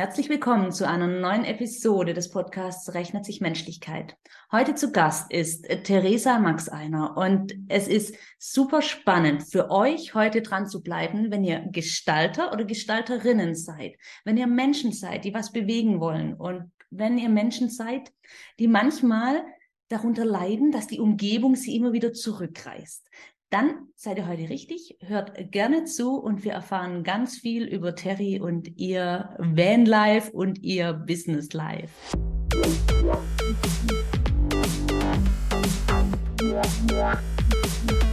Herzlich 0.00 0.30
willkommen 0.30 0.72
zu 0.72 0.88
einer 0.88 1.06
neuen 1.06 1.44
Episode 1.44 2.14
des 2.14 2.30
Podcasts 2.30 2.94
Rechnet 2.94 3.26
sich 3.26 3.42
Menschlichkeit. 3.42 4.16
Heute 4.50 4.74
zu 4.74 4.92
Gast 4.92 5.30
ist 5.30 5.68
Theresa 5.84 6.38
Maxeiner 6.38 7.18
und 7.18 7.54
es 7.68 7.86
ist 7.86 8.16
super 8.38 8.80
spannend 8.80 9.42
für 9.42 9.70
euch 9.70 10.14
heute 10.14 10.40
dran 10.40 10.66
zu 10.66 10.82
bleiben, 10.82 11.30
wenn 11.30 11.44
ihr 11.44 11.66
Gestalter 11.70 12.50
oder 12.50 12.64
Gestalterinnen 12.64 13.54
seid, 13.54 13.96
wenn 14.24 14.38
ihr 14.38 14.46
Menschen 14.46 14.92
seid, 14.92 15.26
die 15.26 15.34
was 15.34 15.52
bewegen 15.52 16.00
wollen 16.00 16.32
und 16.32 16.72
wenn 16.88 17.18
ihr 17.18 17.28
Menschen 17.28 17.68
seid, 17.68 18.10
die 18.58 18.68
manchmal 18.68 19.44
darunter 19.88 20.24
leiden, 20.24 20.72
dass 20.72 20.86
die 20.86 20.98
Umgebung 20.98 21.56
sie 21.56 21.76
immer 21.76 21.92
wieder 21.92 22.14
zurückreißt 22.14 23.06
dann 23.50 23.88
seid 23.96 24.16
ihr 24.16 24.28
heute 24.28 24.48
richtig, 24.48 24.96
hört 25.00 25.50
gerne 25.50 25.82
zu 25.82 26.20
und 26.20 26.44
wir 26.44 26.52
erfahren 26.52 27.02
ganz 27.02 27.36
viel 27.36 27.64
über 27.64 27.96
Terry 27.96 28.40
und 28.40 28.78
ihr 28.78 29.34
Vanlife 29.38 30.30
und 30.30 30.62
ihr 30.62 30.92
Business 30.92 31.52
Life. 31.52 31.92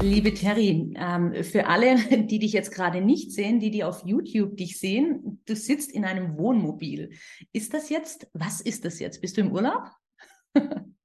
Liebe 0.01 0.33
Terry, 0.33 0.91
ähm, 0.95 1.43
für 1.43 1.67
alle, 1.67 1.97
die 2.25 2.39
dich 2.39 2.53
jetzt 2.53 2.71
gerade 2.71 3.01
nicht 3.01 3.31
sehen, 3.31 3.59
die 3.59 3.69
die 3.69 3.83
auf 3.83 4.03
YouTube 4.03 4.57
dich 4.57 4.79
sehen, 4.79 5.43
du 5.45 5.55
sitzt 5.55 5.91
in 5.91 6.03
einem 6.03 6.35
Wohnmobil. 6.39 7.11
Ist 7.53 7.75
das 7.75 7.89
jetzt, 7.89 8.27
was 8.33 8.59
ist 8.59 8.85
das 8.85 8.99
jetzt? 8.99 9.21
Bist 9.21 9.37
du 9.37 9.41
im 9.41 9.51
Urlaub? 9.51 9.83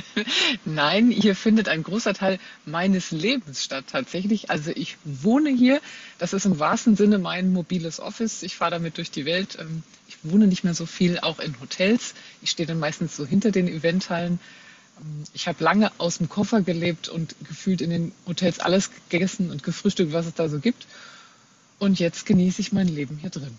Nein, 0.64 1.10
hier 1.10 1.34
findet 1.34 1.68
ein 1.68 1.82
großer 1.82 2.14
Teil 2.14 2.38
meines 2.64 3.10
Lebens 3.10 3.62
statt 3.62 3.86
tatsächlich. 3.90 4.50
Also 4.50 4.70
ich 4.70 4.96
wohne 5.04 5.50
hier. 5.50 5.80
Das 6.18 6.32
ist 6.32 6.46
im 6.46 6.58
wahrsten 6.58 6.96
Sinne 6.96 7.18
mein 7.18 7.52
mobiles 7.52 8.00
Office. 8.00 8.42
Ich 8.42 8.56
fahre 8.56 8.72
damit 8.72 8.98
durch 8.98 9.10
die 9.10 9.24
Welt. 9.24 9.58
Ähm, 9.60 9.82
ich 10.08 10.18
wohne 10.22 10.46
nicht 10.46 10.64
mehr 10.64 10.74
so 10.74 10.86
viel, 10.86 11.18
auch 11.20 11.40
in 11.40 11.58
Hotels. 11.60 12.14
Ich 12.40 12.50
stehe 12.50 12.66
dann 12.66 12.78
meistens 12.78 13.16
so 13.16 13.26
hinter 13.26 13.50
den 13.50 13.68
Eventhallen. 13.68 14.40
Ähm, 14.98 15.24
ich 15.34 15.48
habe 15.48 15.62
lange 15.62 15.92
aus 15.98 16.18
dem 16.18 16.28
Koffer 16.28 16.62
gelebt 16.62 17.08
und 17.08 17.34
gefühlt 17.46 17.80
in 17.80 17.90
den 17.90 18.12
Hotels 18.26 18.60
alles 18.60 18.90
gegessen 19.08 19.50
und 19.50 19.62
gefrühstückt, 19.62 20.12
was 20.12 20.26
es 20.26 20.34
da 20.34 20.48
so 20.48 20.58
gibt. 20.58 20.86
Und 21.78 21.98
jetzt 21.98 22.26
genieße 22.26 22.60
ich 22.60 22.72
mein 22.72 22.88
Leben 22.88 23.18
hier 23.18 23.30
drin. 23.30 23.56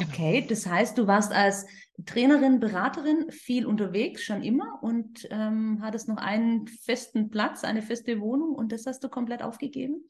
Genau. 0.00 0.12
Okay, 0.12 0.46
das 0.48 0.66
heißt, 0.66 0.96
du 0.96 1.06
warst 1.06 1.32
als 1.32 1.66
Trainerin, 2.06 2.60
Beraterin 2.60 3.30
viel 3.30 3.66
unterwegs, 3.66 4.22
schon 4.22 4.42
immer 4.42 4.78
und 4.82 5.28
ähm, 5.30 5.80
hattest 5.82 6.08
noch 6.08 6.16
einen 6.16 6.66
festen 6.66 7.30
Platz, 7.30 7.64
eine 7.64 7.82
feste 7.82 8.20
Wohnung 8.20 8.54
und 8.54 8.72
das 8.72 8.86
hast 8.86 9.04
du 9.04 9.08
komplett 9.08 9.42
aufgegeben? 9.42 10.08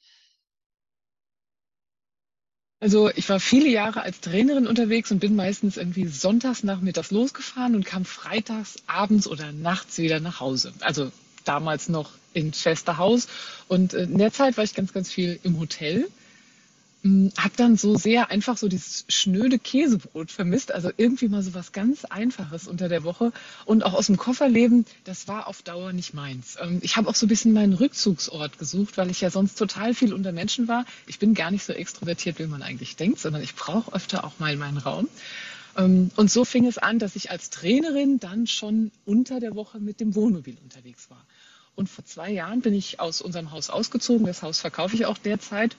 Also 2.83 3.11
ich 3.11 3.29
war 3.29 3.41
viele 3.41 3.69
Jahre 3.69 4.03
als 4.03 4.21
Trainerin 4.21 4.67
unterwegs 4.67 5.11
und 5.11 5.19
bin 5.19 5.37
meistens 5.37 5.77
irgendwie 5.77 6.07
sonntags 6.07 6.63
nachmittags 6.63 7.11
losgefahren 7.11 7.75
und 7.75 7.85
kam 7.85 8.07
freitags 8.07 8.77
abends 8.87 9.27
oder 9.27 9.53
nachts 9.53 9.99
wieder 9.99 10.19
nach 10.21 10.41
Hause. 10.41 10.73
Also 10.81 11.13
damals 11.45 11.91
noch 11.91 12.13
ins 12.33 12.63
feste 12.63 12.97
Haus. 12.97 13.29
Und 13.69 13.93
äh, 13.93 14.05
in 14.05 14.17
der 14.17 14.33
Zeit 14.33 14.57
war 14.57 14.65
ich 14.65 14.75
ganz, 14.75 14.93
ganz 14.93 15.11
viel 15.11 15.39
im 15.43 15.59
Hotel 15.61 16.09
habe 17.03 17.53
dann 17.57 17.77
so 17.77 17.97
sehr 17.97 18.31
einfach 18.31 18.59
so 18.59 18.69
dieses 18.69 19.07
schnöde 19.09 19.59
Käsebrot 19.59 20.31
vermisst, 20.31 20.71
also 20.73 20.91
irgendwie 20.95 21.29
mal 21.29 21.43
so 21.43 21.55
was 21.55 21.73
ganz 21.73 22.05
Einfaches 22.05 22.69
unter 22.69 22.91
der 22.91 23.05
Woche 23.05 23.33
und 23.65 23.85
auch 23.85 23.95
aus 23.95 24.07
dem 24.07 24.19
Kofferleben, 24.19 24.85
das 25.05 25.27
war 25.27 25.47
auf 25.47 25.63
Dauer 25.63 25.95
nicht 25.95 26.13
meins. 26.13 26.59
Ähm, 26.61 26.79
ich 26.83 26.97
habe 26.97 27.09
auch 27.09 27.15
so 27.15 27.25
ein 27.25 27.31
bisschen 27.31 27.55
meinen 27.55 27.73
Rückzugsort 27.73 28.59
gesucht, 28.59 28.99
weil 28.99 29.11
ich 29.11 29.23
ja 29.23 29.31
sonst 29.31 29.55
total 29.55 29.95
viel 29.95 30.13
unter 30.13 30.33
Menschen 30.33 30.69
war. 30.69 30.85
Ich 31.07 31.19
bin 31.19 31.33
gar 31.33 31.51
nicht 31.51 31.65
so 31.65 31.73
extrovertiert, 31.73 32.39
wie 32.39 32.47
man 32.47 32.63
eigentlich 32.63 32.97
denkt, 32.97 33.19
sondern 33.19 33.43
ich 33.43 33.55
brauche 33.55 33.95
öfter 33.95 34.25
auch 34.25 34.39
mal 34.39 34.55
meinen 34.57 34.79
Raum. 34.79 35.09
Ähm, 35.79 36.11
und 36.17 36.31
so 36.31 36.45
fing 36.45 36.67
es 36.67 36.77
an, 36.77 36.99
dass 36.99 37.17
ich 37.17 37.31
als 37.31 37.49
Trainerin 37.49 38.19
dann 38.21 38.47
schon 38.47 38.91
unter 39.07 39.41
der 39.41 39.55
Woche 39.55 39.81
mit 39.81 40.01
dem 40.01 40.15
Wohnmobil 40.15 40.59
unterwegs 40.63 41.09
war. 41.09 41.25
Und 41.77 41.89
vor 41.89 42.05
zwei 42.05 42.31
Jahren 42.31 42.61
bin 42.61 42.75
ich 42.75 43.01
aus 43.01 43.23
unserem 43.23 43.53
Haus 43.53 43.71
ausgezogen. 43.71 44.27
Das 44.27 44.43
Haus 44.43 44.59
verkaufe 44.59 44.97
ich 44.97 45.07
auch 45.07 45.17
derzeit 45.17 45.77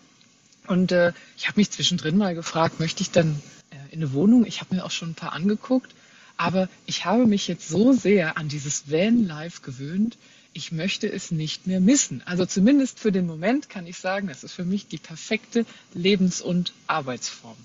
und 0.68 0.92
äh, 0.92 1.14
ich 1.38 1.48
habe 1.48 1.60
mich 1.60 1.72
zwischendrin 1.72 2.18
mal 2.18 2.36
gefragt, 2.36 2.80
möchte 2.80 3.02
ich 3.02 3.12
dann 3.12 3.42
äh, 3.72 3.94
in 3.94 4.00
eine 4.00 4.14
Wohnung? 4.14 4.46
Ich 4.46 4.62
habe 4.62 4.76
mir 4.76 4.86
auch 4.86 4.92
schon 4.92 5.12
ein 5.12 5.16
paar 5.16 5.34
angeguckt, 5.34 5.94
aber 6.38 6.70
ich 6.86 7.06
habe 7.06 7.26
mich 7.26 7.48
jetzt 7.48 7.68
so 7.68 7.94
sehr 7.94 8.38
an 8.38 8.48
dieses 8.48 8.90
Van-Life 8.92 9.62
gewöhnt, 9.62 10.18
ich 10.54 10.72
möchte 10.72 11.12
es 11.12 11.32
nicht 11.32 11.68
mehr 11.68 11.80
missen. 11.80 12.22
Also 12.26 12.46
zumindest 12.46 13.00
für 13.00 13.12
den 13.12 13.26
Moment 13.26 13.70
kann 13.70 13.88
ich 13.88 13.98
sagen, 13.98 14.28
das 14.28 14.44
ist 14.44 14.54
für 14.54 14.66
mich 14.66 14.88
die 14.88 14.98
perfekte 14.98 15.66
Lebens- 15.94 16.42
und 16.42 16.74
Arbeitsform. 16.88 17.58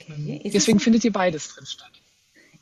Okay. 0.00 0.40
Ähm, 0.42 0.50
deswegen 0.52 0.80
findet 0.80 1.02
hier 1.02 1.12
beides 1.12 1.48
drin 1.48 1.66
statt. 1.66 1.90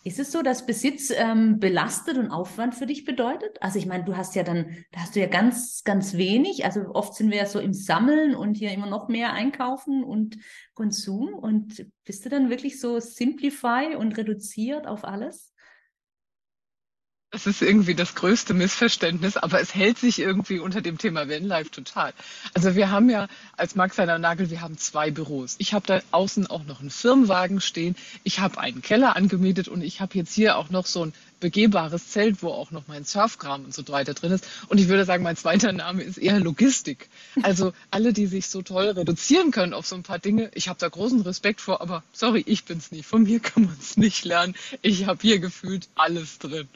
Ist 0.06 0.18
es 0.18 0.30
so, 0.30 0.42
dass 0.42 0.66
Besitz 0.66 1.10
ähm, 1.16 1.58
belastet 1.58 2.18
und 2.18 2.30
Aufwand 2.30 2.74
für 2.74 2.84
dich 2.84 3.06
bedeutet? 3.06 3.56
Also 3.62 3.78
ich 3.78 3.86
meine, 3.86 4.04
du 4.04 4.18
hast 4.18 4.34
ja 4.34 4.42
dann, 4.42 4.84
da 4.92 5.00
hast 5.00 5.16
du 5.16 5.20
ja 5.20 5.26
ganz, 5.26 5.82
ganz 5.82 6.18
wenig. 6.18 6.66
Also 6.66 6.90
oft 6.92 7.14
sind 7.14 7.30
wir 7.30 7.38
ja 7.38 7.46
so 7.46 7.58
im 7.58 7.72
Sammeln 7.72 8.34
und 8.34 8.58
hier 8.58 8.70
immer 8.70 8.86
noch 8.86 9.08
mehr 9.08 9.32
einkaufen 9.32 10.04
und 10.04 10.36
Konsum. 10.74 11.32
Und 11.32 11.86
bist 12.04 12.22
du 12.26 12.28
dann 12.28 12.50
wirklich 12.50 12.78
so 12.78 13.00
simplify 13.00 13.96
und 13.96 14.18
reduziert 14.18 14.86
auf 14.86 15.04
alles? 15.04 15.53
Das 17.34 17.48
ist 17.48 17.62
irgendwie 17.62 17.96
das 17.96 18.14
größte 18.14 18.54
Missverständnis, 18.54 19.36
aber 19.36 19.60
es 19.60 19.74
hält 19.74 19.98
sich 19.98 20.20
irgendwie 20.20 20.60
unter 20.60 20.80
dem 20.80 20.98
Thema 20.98 21.28
Vanlife 21.28 21.68
total. 21.68 22.12
Also 22.54 22.76
wir 22.76 22.92
haben 22.92 23.10
ja 23.10 23.26
als 23.56 23.74
Max 23.74 23.96
seiner 23.96 24.20
Nagel, 24.20 24.50
wir 24.50 24.60
haben 24.60 24.78
zwei 24.78 25.10
Büros. 25.10 25.56
Ich 25.58 25.74
habe 25.74 25.84
da 25.84 26.00
außen 26.12 26.46
auch 26.46 26.62
noch 26.62 26.78
einen 26.78 26.90
Firmenwagen 26.90 27.60
stehen. 27.60 27.96
Ich 28.22 28.38
habe 28.38 28.58
einen 28.58 28.82
Keller 28.82 29.16
angemietet 29.16 29.66
und 29.66 29.82
ich 29.82 30.00
habe 30.00 30.16
jetzt 30.16 30.32
hier 30.32 30.56
auch 30.56 30.70
noch 30.70 30.86
so 30.86 31.06
ein 31.06 31.12
begehbares 31.44 32.08
Zelt, 32.08 32.42
wo 32.42 32.48
auch 32.48 32.70
noch 32.70 32.84
mein 32.86 33.04
Surfkram 33.04 33.66
und 33.66 33.74
so 33.74 33.86
weiter 33.88 34.14
drin 34.14 34.32
ist. 34.32 34.46
Und 34.68 34.80
ich 34.80 34.88
würde 34.88 35.04
sagen, 35.04 35.22
mein 35.22 35.36
zweiter 35.36 35.72
Name 35.72 36.02
ist 36.02 36.16
eher 36.16 36.40
Logistik. 36.40 37.10
Also 37.42 37.74
alle, 37.90 38.14
die 38.14 38.26
sich 38.26 38.48
so 38.48 38.62
toll 38.62 38.86
reduzieren 38.86 39.50
können 39.50 39.74
auf 39.74 39.86
so 39.86 39.94
ein 39.94 40.02
paar 40.04 40.18
Dinge, 40.18 40.50
ich 40.54 40.68
habe 40.68 40.78
da 40.78 40.88
großen 40.88 41.20
Respekt 41.20 41.60
vor, 41.60 41.82
aber 41.82 42.02
sorry, 42.14 42.42
ich 42.46 42.64
bin's 42.64 42.92
nicht. 42.92 43.04
Von 43.04 43.24
mir 43.24 43.40
kann 43.40 43.64
man 43.64 43.76
es 43.78 43.98
nicht 43.98 44.24
lernen. 44.24 44.54
Ich 44.80 45.06
habe 45.06 45.18
hier 45.20 45.38
gefühlt 45.38 45.88
alles 45.96 46.38
drin. 46.38 46.66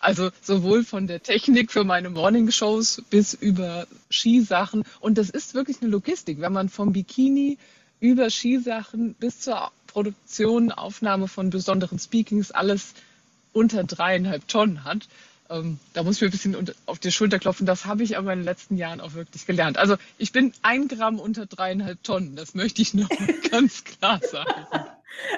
Also 0.00 0.30
sowohl 0.42 0.84
von 0.84 1.06
der 1.06 1.22
Technik 1.22 1.72
für 1.72 1.84
meine 1.84 2.10
Morning-Shows 2.10 3.02
bis 3.10 3.34
über 3.34 3.86
Skisachen. 4.10 4.84
Und 5.00 5.18
das 5.18 5.30
ist 5.30 5.54
wirklich 5.54 5.80
eine 5.80 5.90
Logistik. 5.90 6.40
Wenn 6.40 6.52
man 6.52 6.68
vom 6.68 6.92
Bikini 6.92 7.58
über 8.00 8.30
Skisachen 8.30 9.14
bis 9.14 9.40
zur 9.40 9.70
Produktion, 9.86 10.70
Aufnahme 10.70 11.28
von 11.28 11.50
besonderen 11.50 11.98
Speakings 11.98 12.50
alles 12.50 12.94
unter 13.52 13.84
dreieinhalb 13.84 14.46
Tonnen 14.46 14.84
hat. 14.84 15.08
Ähm, 15.50 15.78
da 15.94 16.02
muss 16.02 16.16
ich 16.16 16.20
mir 16.22 16.28
ein 16.28 16.32
bisschen 16.32 16.74
auf 16.86 16.98
die 16.98 17.10
Schulter 17.10 17.38
klopfen. 17.38 17.66
Das 17.66 17.86
habe 17.86 18.02
ich 18.02 18.18
aber 18.18 18.32
in 18.32 18.40
den 18.40 18.44
letzten 18.44 18.76
Jahren 18.76 19.00
auch 19.00 19.14
wirklich 19.14 19.46
gelernt. 19.46 19.78
Also 19.78 19.96
ich 20.18 20.32
bin 20.32 20.52
ein 20.62 20.88
Gramm 20.88 21.18
unter 21.18 21.46
dreieinhalb 21.46 22.02
Tonnen. 22.02 22.36
Das 22.36 22.54
möchte 22.54 22.82
ich 22.82 22.94
noch 22.94 23.08
ganz 23.50 23.84
klar 23.84 24.20
sagen. 24.20 24.66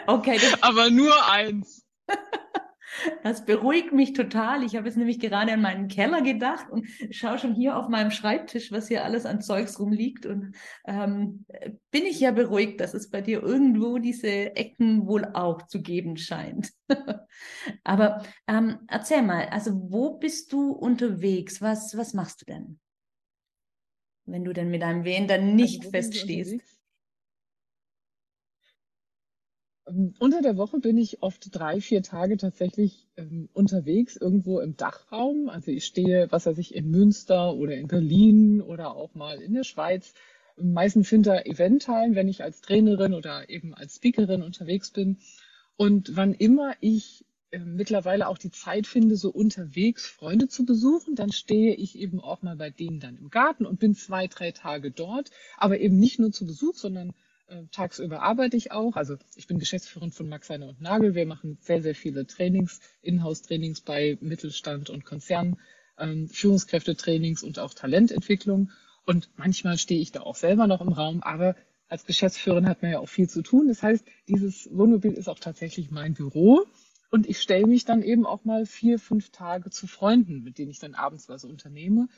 Okay. 0.07 0.39
aber 0.61 0.91
nur 0.91 1.31
eins. 1.31 1.83
Das 3.23 3.45
beruhigt 3.45 3.93
mich 3.93 4.13
total. 4.13 4.63
Ich 4.65 4.77
habe 4.77 4.87
jetzt 4.87 4.97
nämlich 4.97 5.21
gerade 5.21 5.53
an 5.53 5.63
meinen 5.63 5.89
Keller 5.89 6.23
gedacht 6.23 6.71
und 6.71 6.87
schaue 7.11 7.39
schon 7.39 7.55
hier 7.55 7.77
auf 7.77 7.89
meinem 7.89 8.11
Schreibtisch, 8.11 8.73
was 8.73 8.89
hier 8.89 9.05
alles 9.05 9.27
an 9.27 9.41
Zeugs 9.41 9.79
rumliegt. 9.79 10.27
Und 10.27 10.55
ähm, 10.87 11.45
bin 11.91 12.05
ich 12.05 12.21
ja 12.21 12.33
beruhigt, 12.33 12.81
dass 12.81 12.95
es 12.95 13.11
bei 13.11 13.21
dir 13.21 13.43
irgendwo 13.43 13.99
diese 13.99 14.57
Ecken 14.57 15.07
wohl 15.07 15.25
auch 15.35 15.67
zu 15.67 15.83
geben 15.83 16.17
scheint. 16.17 16.73
Aber 17.85 18.23
ähm, 18.47 18.81
erzähl 18.89 19.23
mal, 19.23 19.49
also 19.49 19.73
wo 19.91 20.19
bist 20.19 20.53
du 20.53 20.73
unterwegs? 20.73 21.63
Was, 21.63 21.97
was 21.97 22.15
machst 22.15 22.43
du 22.43 22.47
denn? 22.47 22.81
Wenn 24.27 24.45
du 24.45 24.53
denn 24.53 24.71
mit 24.71 24.83
einem 24.83 25.05
Wen 25.05 25.27
dann 25.27 25.55
nicht 25.55 25.81
also, 25.81 25.91
feststehst. 25.91 26.53
Ähm, 26.53 26.61
unter 30.19 30.43
der 30.43 30.57
Woche 30.57 30.79
bin 30.79 30.99
ich 30.99 31.23
oft 31.23 31.49
drei, 31.53 31.81
vier 31.81 32.03
Tage 32.03 32.37
tatsächlich 32.37 33.09
ähm, 33.17 33.49
unterwegs, 33.53 34.17
irgendwo 34.17 34.61
im 34.61 34.77
Dachraum. 34.77 35.49
Also 35.49 35.71
ich 35.71 35.85
stehe, 35.85 36.31
was 36.31 36.47
weiß 36.47 36.59
ich, 36.59 36.75
in 36.75 36.91
Münster 36.91 37.55
oder 37.55 37.75
in 37.75 37.89
Berlin 37.89 38.61
oder 38.61 38.95
auch 38.95 39.15
mal 39.15 39.41
in 39.41 39.55
der 39.55 39.65
Schweiz. 39.65 40.15
Meistens 40.57 41.09
hinter 41.09 41.47
Eventhallen, 41.47 42.15
wenn 42.15 42.29
ich 42.29 42.43
als 42.43 42.61
Trainerin 42.61 43.15
oder 43.15 43.49
eben 43.49 43.75
als 43.75 43.97
Speakerin 43.97 44.43
unterwegs 44.43 44.91
bin. 44.91 45.19
Und 45.77 46.17
wann 46.17 46.35
immer 46.35 46.75
ich 46.81 47.25
äh, 47.51 47.59
mittlerweile 47.59 48.29
auch 48.29 48.39
die 48.39 48.51
Zeit 48.51 48.87
finde, 48.87 49.17
so 49.17 49.31
unterwegs 49.31 50.07
Freunde 50.07 50.49
zu 50.49 50.65
besuchen, 50.65 51.15
dann 51.15 51.33
stehe 51.33 51.75
ich 51.75 51.99
eben 51.99 52.21
auch 52.21 52.43
mal 52.43 52.57
bei 52.57 52.71
denen 52.71 53.01
dann 53.01 53.17
im 53.17 53.31
Garten 53.31 53.67
und 53.67 53.81
bin 53.81 53.95
zwei, 53.95 54.27
drei 54.27 54.53
Tage 54.53 54.91
dort, 54.91 55.31
aber 55.57 55.81
eben 55.81 55.99
nicht 55.99 56.19
nur 56.19 56.33
zu 56.33 56.47
Besuch, 56.47 56.77
sondern 56.77 57.13
tagsüber 57.71 58.23
arbeite 58.23 58.57
ich 58.57 58.73
auch. 58.73 58.97
Also 58.97 59.17
ich 59.35 59.47
bin 59.47 59.59
Geschäftsführerin 59.59 60.13
von 60.13 60.29
Max 60.29 60.51
Heine 60.51 60.69
und 60.69 60.81
Nagel. 60.81 61.15
Wir 61.15 61.27
machen 61.27 61.59
sehr, 61.61 61.83
sehr 61.83 61.95
viele 61.95 62.27
Trainings, 62.27 62.81
Inhouse-Trainings 63.03 63.83
bei 63.83 64.19
Mittelstand 64.21 64.91
und 64.91 65.05
Konzernen, 65.05 65.59
ähm, 65.99 66.29
Führungskräftetrainings 66.29 67.43
und 67.43 67.59
auch 67.59 67.75
Talententwicklung. 67.75 68.71
Und 69.07 69.31
manchmal 69.37 69.79
stehe 69.79 70.01
ich 70.01 70.13
da 70.13 70.21
auch 70.21 70.37
selber 70.37 70.67
noch 70.67 70.81
im 70.81 70.93
Raum, 70.93 71.23
aber 71.23 71.57
als 71.89 72.07
Geschäftsführerin 72.07 72.69
hat 72.69 72.83
man 72.83 72.93
ja 72.93 72.99
auch 73.01 73.09
viel 73.09 73.29
zu 73.29 73.43
tun. 73.43 73.67
Das 73.67 73.83
heißt, 73.83 74.05
dieses 74.29 74.69
Wohnmobil 74.73 75.13
ist 75.13 75.29
auch 75.29 75.41
tatsächlich 75.41 75.91
mein 75.91 76.15
Büro. 76.15 76.65
Und 77.11 77.29
ich 77.29 77.41
stelle 77.41 77.67
mich 77.67 77.85
dann 77.85 78.03
eben 78.03 78.25
auch 78.25 78.45
mal 78.45 78.67
vier, 78.67 79.01
fünf 79.01 79.31
Tage 79.31 79.71
zu 79.71 79.89
Freunden, 79.89 80.45
mit 80.45 80.59
denen 80.59 80.71
ich 80.71 80.79
dann 80.79 80.95
abends 80.95 81.29
was 81.29 81.45
unternehme. 81.45 82.09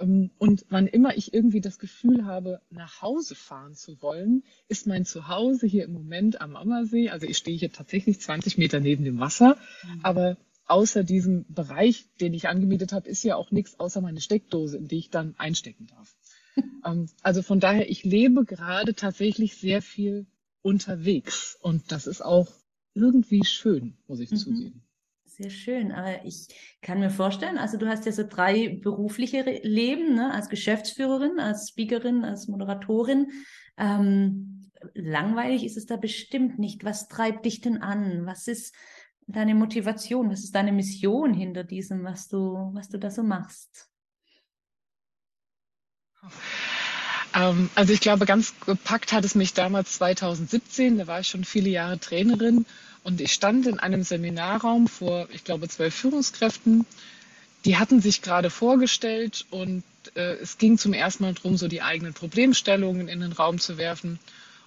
Ähm, 0.00 0.30
und 0.38 0.66
wann 0.70 0.86
immer 0.86 1.16
ich 1.16 1.32
irgendwie 1.32 1.60
das 1.60 1.78
Gefühl 1.78 2.24
habe, 2.24 2.60
nach 2.70 3.02
Hause 3.02 3.34
fahren 3.34 3.74
zu 3.74 4.00
wollen, 4.02 4.42
ist 4.68 4.86
mein 4.86 5.04
Zuhause 5.04 5.66
hier 5.66 5.84
im 5.84 5.92
Moment 5.92 6.40
am 6.40 6.56
Ammersee. 6.56 7.10
Also 7.10 7.26
ich 7.26 7.36
stehe 7.36 7.56
hier 7.56 7.72
tatsächlich 7.72 8.20
20 8.20 8.58
Meter 8.58 8.80
neben 8.80 9.04
dem 9.04 9.20
Wasser, 9.20 9.56
mhm. 9.84 10.00
aber 10.02 10.36
außer 10.66 11.04
diesem 11.04 11.44
Bereich, 11.48 12.06
den 12.20 12.32
ich 12.32 12.48
angemietet 12.48 12.92
habe, 12.92 13.08
ist 13.08 13.22
ja 13.24 13.36
auch 13.36 13.50
nichts 13.50 13.78
außer 13.78 14.00
meine 14.00 14.20
Steckdose, 14.20 14.76
in 14.78 14.88
die 14.88 14.98
ich 14.98 15.10
dann 15.10 15.34
einstecken 15.38 15.86
darf. 15.86 16.16
Ähm, 16.84 17.08
also 17.22 17.42
von 17.42 17.60
daher, 17.60 17.88
ich 17.90 18.04
lebe 18.04 18.44
gerade 18.44 18.94
tatsächlich 18.94 19.56
sehr 19.56 19.82
viel 19.82 20.26
unterwegs 20.62 21.56
und 21.60 21.92
das 21.92 22.06
ist 22.06 22.22
auch 22.22 22.48
irgendwie 22.94 23.44
schön, 23.44 23.98
muss 24.08 24.18
ich 24.18 24.30
mhm. 24.30 24.36
zugeben. 24.36 24.82
Sehr 25.40 25.48
schön. 25.48 25.90
Aber 25.92 26.22
ich 26.26 26.48
kann 26.82 27.00
mir 27.00 27.08
vorstellen, 27.08 27.56
also 27.56 27.78
du 27.78 27.88
hast 27.88 28.04
ja 28.04 28.12
so 28.12 28.24
drei 28.28 28.78
berufliche 28.82 29.40
Leben, 29.62 30.14
ne? 30.14 30.34
als 30.34 30.50
Geschäftsführerin, 30.50 31.40
als 31.40 31.70
Speakerin, 31.70 32.26
als 32.26 32.46
Moderatorin. 32.46 33.32
Ähm, 33.78 34.70
langweilig 34.92 35.64
ist 35.64 35.78
es 35.78 35.86
da 35.86 35.96
bestimmt 35.96 36.58
nicht. 36.58 36.84
Was 36.84 37.08
treibt 37.08 37.46
dich 37.46 37.62
denn 37.62 37.78
an? 37.78 38.26
Was 38.26 38.48
ist 38.48 38.74
deine 39.28 39.54
Motivation? 39.54 40.30
Was 40.30 40.44
ist 40.44 40.54
deine 40.54 40.72
Mission 40.72 41.32
hinter 41.32 41.64
diesem, 41.64 42.04
was 42.04 42.28
du, 42.28 42.70
was 42.74 42.90
du 42.90 42.98
da 42.98 43.10
so 43.10 43.22
machst? 43.22 43.88
Ähm, 47.34 47.70
also 47.74 47.94
ich 47.94 48.00
glaube, 48.00 48.26
ganz 48.26 48.52
gepackt 48.66 49.14
hat 49.14 49.24
es 49.24 49.34
mich 49.34 49.54
damals 49.54 49.92
2017. 49.94 50.98
Da 50.98 51.06
war 51.06 51.20
ich 51.20 51.28
schon 51.28 51.44
viele 51.44 51.70
Jahre 51.70 51.98
Trainerin 51.98 52.66
und 53.02 53.20
ich 53.20 53.32
stand 53.32 53.66
in 53.66 53.78
einem 53.78 54.02
Seminarraum 54.02 54.88
vor, 54.88 55.28
ich 55.32 55.44
glaube, 55.44 55.68
zwölf 55.68 55.94
Führungskräften. 55.94 56.86
Die 57.64 57.76
hatten 57.76 58.00
sich 58.00 58.22
gerade 58.22 58.50
vorgestellt 58.50 59.46
und 59.50 59.82
äh, 60.14 60.34
es 60.34 60.58
ging 60.58 60.78
zum 60.78 60.92
ersten 60.92 61.24
Mal 61.24 61.34
darum, 61.34 61.56
so 61.56 61.68
die 61.68 61.82
eigenen 61.82 62.14
Problemstellungen 62.14 63.08
in 63.08 63.20
den 63.20 63.32
Raum 63.32 63.58
zu 63.58 63.78
werfen. 63.78 64.18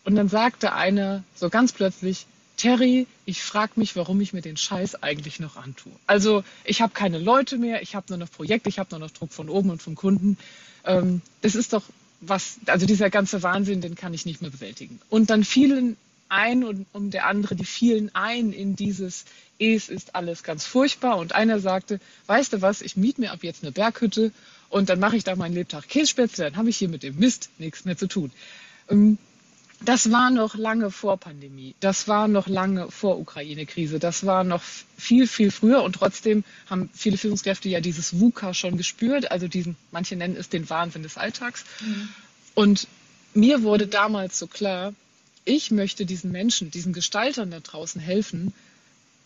Und 0.04 0.16
dann 0.16 0.30
sagte 0.30 0.74
einer 0.74 1.24
so 1.36 1.50
ganz 1.50 1.72
plötzlich, 1.72 2.26
Terry, 2.58 3.08
ich 3.26 3.42
frage 3.42 3.74
mich, 3.76 3.96
warum 3.96 4.22
ich 4.22 4.34
mir 4.34 4.42
den 4.42 4.58
Scheiß 4.58 5.02
eigentlich 5.02 5.40
noch 5.40 5.56
antue. 5.56 5.92
Also 6.06 6.44
ich 6.66 6.82
habe 6.82 6.94
keine 6.94 7.18
Leute 7.18 7.58
mehr, 7.58 7.82
ich 7.82 7.96
habe 7.96 8.06
nur 8.10 8.20
noch 8.20 8.32
Projekte, 8.32 8.70
ich 8.70 8.80
habe 8.80 8.90
nur 8.92 9.00
noch 9.00 9.12
Druck 9.12 9.32
von 9.32 9.50
oben 9.50 9.72
und 9.72 9.82
vom 9.82 9.96
Kunden. 9.96 10.38
Ähm, 10.86 11.22
das 11.42 11.56
ist 11.56 11.74
doch 11.74 11.84
was, 12.22 12.58
also 12.68 12.86
dieser 12.86 13.10
ganze 13.10 13.44
Wahnsinn, 13.44 13.82
den 13.82 13.96
kann 13.96 14.14
ich 14.14 14.26
nicht 14.26 14.42
mehr 14.42 14.52
bewältigen. 14.52 15.00
Und 15.10 15.30
dann 15.30 15.44
fielen 15.44 15.98
ein 16.30 16.64
und 16.64 16.86
um 16.94 17.12
der 17.12 17.28
andere, 17.28 17.56
die 17.56 17.66
fielen 17.66 18.14
ein 18.14 18.54
in 18.54 18.76
dieses, 18.76 19.26
es 19.60 19.90
ist 19.90 20.16
alles 20.16 20.44
ganz 20.44 20.66
furchtbar. 20.66 21.18
Und 21.18 21.34
einer 21.34 21.60
sagte, 21.60 22.00
weißt 22.28 22.54
du 22.54 22.62
was, 22.62 22.82
ich 22.82 22.98
miete 22.98 23.22
mir 23.22 23.32
ab 23.32 23.44
jetzt 23.44 23.64
eine 23.64 23.72
Berghütte 23.72 24.32
und 24.70 24.90
dann 24.90 25.00
mache 25.00 25.18
ich 25.18 25.24
da 25.24 25.36
meinen 25.36 25.54
Lebtag 25.54 25.88
Kässpätzle, 25.88 26.46
dann 26.46 26.58
habe 26.58 26.70
ich 26.70 26.78
hier 26.78 26.90
mit 26.90 27.04
dem 27.04 27.18
Mist 27.18 27.50
nichts 27.60 27.86
mehr 27.86 27.98
zu 27.98 28.08
tun. 28.08 28.32
Ähm, 28.90 29.18
das 29.86 30.12
war 30.12 30.30
noch 30.30 30.56
lange 30.56 30.92
vor 30.92 31.18
Pandemie. 31.18 31.76
Das 31.82 32.08
war 32.08 32.30
noch 32.30 32.48
lange 32.48 32.90
vor 32.90 33.20
Ukraine-Krise. 33.20 34.00
Das 34.00 34.26
war 34.26 34.46
noch 34.46 34.64
viel, 34.98 35.28
viel 35.28 35.52
früher. 35.52 35.84
Und 35.84 35.94
trotzdem 35.96 36.46
haben 36.70 36.90
viele 36.94 37.18
Führungskräfte 37.18 37.68
ja 37.68 37.82
dieses 37.82 38.20
VUCA 38.20 38.54
schon 38.54 38.78
gespürt. 38.78 39.32
Also 39.32 39.50
diesen, 39.50 39.76
manche 39.92 40.16
nennen 40.16 40.38
es 40.38 40.48
den 40.48 40.70
Wahnsinn 40.70 41.04
des 41.04 41.18
Alltags. 41.18 41.66
Mhm. 41.82 42.10
Und 42.56 42.88
mir 43.34 43.64
wurde 43.64 43.88
damals 43.88 44.40
so 44.40 44.48
klar, 44.48 44.94
ich 45.46 45.72
möchte 45.72 46.06
diesen 46.06 46.32
Menschen, 46.32 46.72
diesen 46.72 46.94
Gestaltern 46.94 47.52
da 47.52 47.60
draußen 47.60 48.02
helfen, 48.02 48.54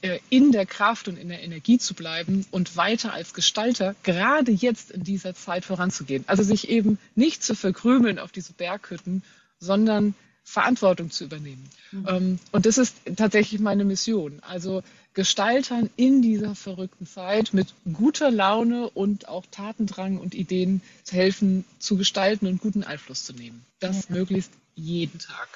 äh, 0.02 0.20
in 0.30 0.52
der 0.52 0.66
Kraft 0.66 1.08
und 1.08 1.18
in 1.18 1.30
der 1.30 1.42
Energie 1.44 1.80
zu 1.80 1.96
bleiben 1.96 2.46
und 2.52 2.78
weiter 2.78 3.14
als 3.14 3.34
Gestalter 3.34 3.96
gerade 4.04 4.52
jetzt 4.52 4.92
in 4.92 5.04
dieser 5.04 5.34
Zeit 5.34 5.66
voranzugehen. 5.66 6.24
Also 6.28 6.44
sich 6.44 6.70
eben 6.70 7.00
nicht 7.16 7.44
zu 7.44 7.56
verkrümeln 7.56 8.20
auf 8.20 8.32
diese 8.32 8.54
Berghütten, 8.54 9.24
sondern 9.60 10.14
Verantwortung 10.44 11.10
zu 11.10 11.24
übernehmen. 11.24 11.68
Mhm. 11.92 12.06
Ähm, 12.08 12.40
und 12.52 12.66
das 12.66 12.78
ist 12.78 12.96
tatsächlich 13.16 13.60
meine 13.60 13.86
Mission. 13.86 14.40
Also 14.42 14.84
Gestaltern 15.14 15.90
in 15.96 16.22
dieser 16.22 16.54
verrückten 16.54 17.08
Zeit 17.08 17.54
mit 17.54 17.74
guter 17.92 18.30
Laune 18.30 18.90
und 18.92 19.28
auch 19.28 19.46
Tatendrang 19.50 20.20
und 20.20 20.36
Ideen 20.36 20.82
zu 21.04 21.16
helfen, 21.16 21.66
zu 21.80 21.98
gestalten 21.98 22.46
und 22.46 22.62
guten 22.62 22.84
Einfluss 22.84 23.26
zu 23.26 23.34
nehmen. 23.34 23.66
Das 23.80 24.10
ja. 24.10 24.16
möglichst 24.16 24.52
jeden 24.76 25.18
Tag. 25.18 25.50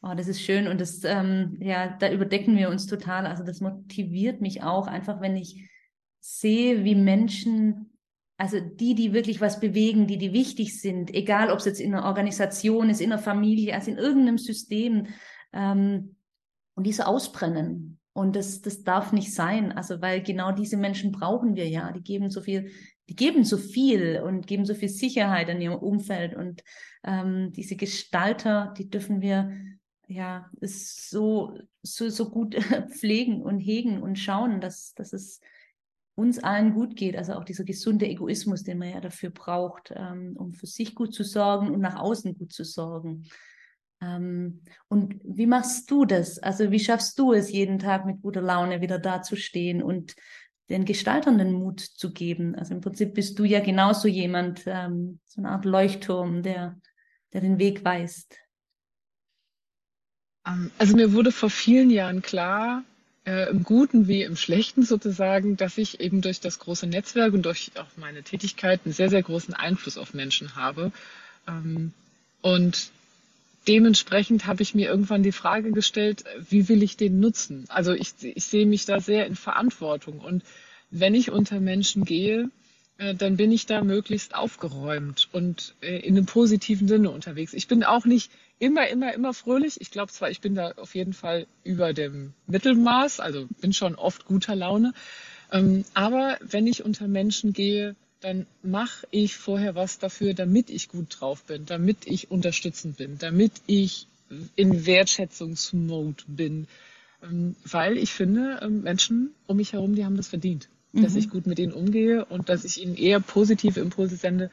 Oh, 0.00 0.14
das 0.16 0.28
ist 0.28 0.40
schön 0.40 0.68
und 0.68 0.80
das, 0.80 1.02
ähm, 1.04 1.56
ja, 1.60 1.96
da 1.98 2.10
überdecken 2.10 2.56
wir 2.56 2.68
uns 2.70 2.86
total. 2.86 3.26
Also 3.26 3.42
das 3.42 3.60
motiviert 3.60 4.40
mich 4.40 4.62
auch 4.62 4.86
einfach, 4.86 5.20
wenn 5.20 5.36
ich 5.36 5.68
sehe, 6.20 6.84
wie 6.84 6.94
Menschen 6.94 7.90
also 8.40 8.60
die, 8.60 8.94
die 8.94 9.12
wirklich 9.12 9.40
was 9.40 9.58
bewegen, 9.58 10.06
die, 10.06 10.16
die 10.16 10.32
wichtig 10.32 10.80
sind, 10.80 11.12
egal 11.12 11.50
ob 11.50 11.58
es 11.58 11.64
jetzt 11.64 11.80
in 11.80 11.92
einer 11.92 12.06
Organisation 12.06 12.88
ist, 12.88 13.00
in 13.00 13.12
einer 13.12 13.20
Familie, 13.20 13.74
also 13.74 13.90
in 13.90 13.98
irgendeinem 13.98 14.38
System, 14.38 15.08
ähm, 15.52 16.14
und 16.74 16.86
die 16.86 16.92
so 16.92 17.02
ausbrennen. 17.02 17.98
Und 18.12 18.36
das, 18.36 18.60
das 18.62 18.84
darf 18.84 19.12
nicht 19.12 19.34
sein. 19.34 19.72
Also, 19.72 20.00
weil 20.00 20.22
genau 20.22 20.52
diese 20.52 20.76
Menschen 20.76 21.10
brauchen 21.10 21.56
wir 21.56 21.68
ja. 21.68 21.90
Die 21.90 22.02
geben 22.02 22.30
so 22.30 22.40
viel, 22.40 22.70
die 23.08 23.16
geben 23.16 23.42
so 23.42 23.58
viel 23.58 24.20
und 24.24 24.46
geben 24.46 24.64
so 24.64 24.74
viel 24.74 24.88
Sicherheit 24.88 25.48
in 25.48 25.60
ihrem 25.60 25.78
Umfeld. 25.78 26.36
Und 26.36 26.62
ähm, 27.04 27.52
diese 27.52 27.74
Gestalter, 27.74 28.72
die 28.78 28.88
dürfen 28.88 29.20
wir 29.20 29.50
ja 30.08 30.50
ist 30.60 31.10
so, 31.10 31.58
so, 31.82 32.08
so 32.08 32.30
gut 32.30 32.56
pflegen 32.98 33.42
und 33.42 33.60
hegen 33.60 34.02
und 34.02 34.18
schauen, 34.18 34.60
dass, 34.60 34.94
dass 34.94 35.12
es 35.12 35.40
uns 36.14 36.42
allen 36.42 36.74
gut 36.74 36.96
geht. 36.96 37.16
Also 37.16 37.34
auch 37.34 37.44
dieser 37.44 37.64
gesunde 37.64 38.08
Egoismus, 38.08 38.64
den 38.64 38.78
man 38.78 38.90
ja 38.90 39.00
dafür 39.00 39.30
braucht, 39.30 39.92
ähm, 39.94 40.34
um 40.36 40.52
für 40.52 40.66
sich 40.66 40.94
gut 40.94 41.14
zu 41.14 41.22
sorgen 41.22 41.70
und 41.70 41.80
nach 41.80 41.96
außen 41.96 42.36
gut 42.36 42.52
zu 42.52 42.64
sorgen. 42.64 43.28
Ähm, 44.00 44.62
und 44.88 45.20
wie 45.22 45.46
machst 45.46 45.90
du 45.90 46.04
das? 46.04 46.38
Also 46.38 46.70
wie 46.72 46.80
schaffst 46.80 47.18
du 47.18 47.32
es, 47.32 47.52
jeden 47.52 47.78
Tag 47.78 48.04
mit 48.06 48.22
guter 48.22 48.42
Laune 48.42 48.80
wieder 48.80 48.98
dazustehen 48.98 49.82
und 49.82 50.16
den 50.70 50.84
Gestaltern 50.84 51.38
den 51.38 51.52
Mut 51.52 51.80
zu 51.80 52.12
geben? 52.12 52.54
Also 52.54 52.74
im 52.74 52.80
Prinzip 52.80 53.14
bist 53.14 53.38
du 53.38 53.44
ja 53.44 53.60
genauso 53.60 54.08
jemand, 54.08 54.64
ähm, 54.66 55.20
so 55.24 55.40
eine 55.40 55.50
Art 55.50 55.64
Leuchtturm, 55.64 56.42
der, 56.42 56.80
der 57.32 57.42
den 57.42 57.58
Weg 57.58 57.84
weist. 57.84 58.38
Ähm, 60.48 60.70
also 60.78 60.96
mir 60.96 61.12
wurde 61.12 61.32
vor 61.32 61.50
vielen 61.50 61.90
Jahren 61.90 62.22
klar, 62.22 62.82
äh, 63.26 63.50
im 63.50 63.62
Guten 63.62 64.08
wie 64.08 64.22
im 64.22 64.36
Schlechten 64.36 64.82
sozusagen, 64.82 65.56
dass 65.56 65.78
ich 65.78 66.00
eben 66.00 66.22
durch 66.22 66.40
das 66.40 66.58
große 66.58 66.86
Netzwerk 66.86 67.34
und 67.34 67.42
durch 67.42 67.72
auch 67.76 67.96
meine 67.96 68.22
Tätigkeit 68.22 68.80
einen 68.84 68.94
sehr, 68.94 69.10
sehr 69.10 69.22
großen 69.22 69.54
Einfluss 69.54 69.98
auf 69.98 70.14
Menschen 70.14 70.56
habe. 70.56 70.92
Ähm, 71.46 71.92
und 72.40 72.90
dementsprechend 73.66 74.46
habe 74.46 74.62
ich 74.62 74.74
mir 74.74 74.88
irgendwann 74.88 75.22
die 75.22 75.32
Frage 75.32 75.72
gestellt, 75.72 76.24
wie 76.48 76.68
will 76.68 76.82
ich 76.82 76.96
den 76.96 77.20
nutzen? 77.20 77.66
Also 77.68 77.92
ich, 77.92 78.14
ich 78.22 78.44
sehe 78.44 78.66
mich 78.66 78.86
da 78.86 79.00
sehr 79.00 79.26
in 79.26 79.36
Verantwortung. 79.36 80.20
Und 80.20 80.42
wenn 80.90 81.14
ich 81.14 81.30
unter 81.30 81.60
Menschen 81.60 82.04
gehe, 82.04 82.48
dann 83.14 83.36
bin 83.36 83.52
ich 83.52 83.66
da 83.66 83.82
möglichst 83.82 84.34
aufgeräumt 84.34 85.28
und 85.32 85.74
äh, 85.80 85.98
in 86.00 86.16
einem 86.16 86.26
positiven 86.26 86.88
Sinne 86.88 87.10
unterwegs. 87.10 87.54
Ich 87.54 87.68
bin 87.68 87.84
auch 87.84 88.04
nicht 88.04 88.30
immer, 88.58 88.88
immer, 88.88 89.14
immer 89.14 89.32
fröhlich. 89.32 89.80
Ich 89.80 89.90
glaube 89.90 90.12
zwar, 90.12 90.30
ich 90.30 90.40
bin 90.40 90.54
da 90.54 90.72
auf 90.72 90.94
jeden 90.94 91.12
Fall 91.12 91.46
über 91.62 91.92
dem 91.92 92.32
Mittelmaß, 92.48 93.20
also 93.20 93.46
bin 93.60 93.72
schon 93.72 93.94
oft 93.94 94.24
guter 94.24 94.56
Laune. 94.56 94.94
Ähm, 95.52 95.84
aber 95.94 96.38
wenn 96.40 96.66
ich 96.66 96.84
unter 96.84 97.06
Menschen 97.06 97.52
gehe, 97.52 97.94
dann 98.20 98.46
mache 98.62 99.06
ich 99.12 99.36
vorher 99.36 99.76
was 99.76 99.98
dafür, 100.00 100.34
damit 100.34 100.70
ich 100.70 100.88
gut 100.88 101.20
drauf 101.20 101.44
bin, 101.44 101.66
damit 101.66 101.98
ich 102.06 102.32
unterstützend 102.32 102.96
bin, 102.96 103.16
damit 103.18 103.52
ich 103.66 104.08
in 104.56 104.86
Wertschätzungsmode 104.86 106.24
bin. 106.26 106.66
Ähm, 107.22 107.54
weil 107.64 107.96
ich 107.96 108.10
finde, 108.10 108.58
ähm, 108.62 108.82
Menschen 108.82 109.34
um 109.46 109.56
mich 109.56 109.72
herum, 109.72 109.94
die 109.94 110.04
haben 110.04 110.16
das 110.16 110.28
verdient, 110.28 110.68
mhm. 110.98 111.04
dass 111.04 111.14
ich 111.14 111.30
gut 111.30 111.46
mit 111.46 111.58
ihnen 111.58 111.72
umgehe 111.72 112.24
und 112.24 112.48
dass 112.48 112.64
ich 112.64 112.82
ihnen 112.82 112.96
eher 112.96 113.20
positive 113.20 113.80
Impulse 113.80 114.16
sende, 114.16 114.50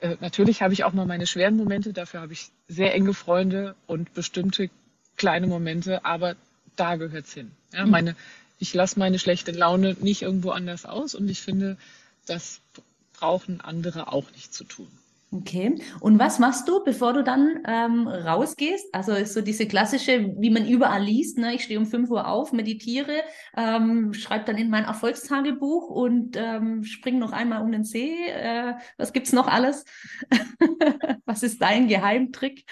äh, 0.00 0.16
natürlich 0.20 0.62
habe 0.62 0.72
ich 0.74 0.84
auch 0.84 0.92
mal 0.92 1.06
meine 1.06 1.26
schweren 1.26 1.56
Momente, 1.56 1.92
dafür 1.92 2.20
habe 2.20 2.32
ich 2.32 2.50
sehr 2.68 2.94
enge 2.94 3.14
Freunde 3.14 3.74
und 3.86 4.14
bestimmte 4.14 4.70
kleine 5.16 5.46
Momente, 5.46 6.04
aber 6.04 6.36
da 6.76 6.96
gehört 6.96 7.26
es 7.26 7.34
hin. 7.34 7.50
Ja, 7.72 7.84
mhm. 7.84 7.90
meine, 7.90 8.16
ich 8.58 8.74
lasse 8.74 8.98
meine 8.98 9.18
schlechte 9.18 9.52
Laune 9.52 9.96
nicht 10.00 10.22
irgendwo 10.22 10.50
anders 10.50 10.84
aus 10.84 11.14
und 11.14 11.28
ich 11.28 11.40
finde, 11.40 11.76
das 12.26 12.60
brauchen 13.12 13.60
andere 13.60 14.12
auch 14.12 14.30
nicht 14.32 14.52
zu 14.52 14.64
tun. 14.64 14.88
Okay. 15.34 15.74
Und 15.98 16.20
was 16.20 16.38
machst 16.38 16.68
du, 16.68 16.84
bevor 16.84 17.12
du 17.12 17.24
dann 17.24 17.60
ähm, 17.66 18.06
rausgehst? 18.06 18.94
Also 18.94 19.12
ist 19.14 19.34
so 19.34 19.40
diese 19.40 19.66
klassische, 19.66 20.32
wie 20.38 20.50
man 20.50 20.64
überall 20.68 21.02
liest, 21.02 21.38
ne? 21.38 21.56
ich 21.56 21.64
stehe 21.64 21.80
um 21.80 21.86
5 21.86 22.08
Uhr 22.08 22.28
auf, 22.28 22.52
meditiere, 22.52 23.22
ähm, 23.56 24.14
schreibe 24.14 24.44
dann 24.44 24.56
in 24.56 24.70
mein 24.70 24.84
Erfolgstagebuch 24.84 25.88
und 25.90 26.36
ähm, 26.36 26.84
springe 26.84 27.18
noch 27.18 27.32
einmal 27.32 27.62
um 27.62 27.72
den 27.72 27.82
See. 27.82 28.14
Äh, 28.28 28.74
was 28.96 29.12
gibt's 29.12 29.32
noch 29.32 29.48
alles? 29.48 29.84
was 31.24 31.42
ist 31.42 31.60
dein 31.60 31.88
Geheimtrick? 31.88 32.64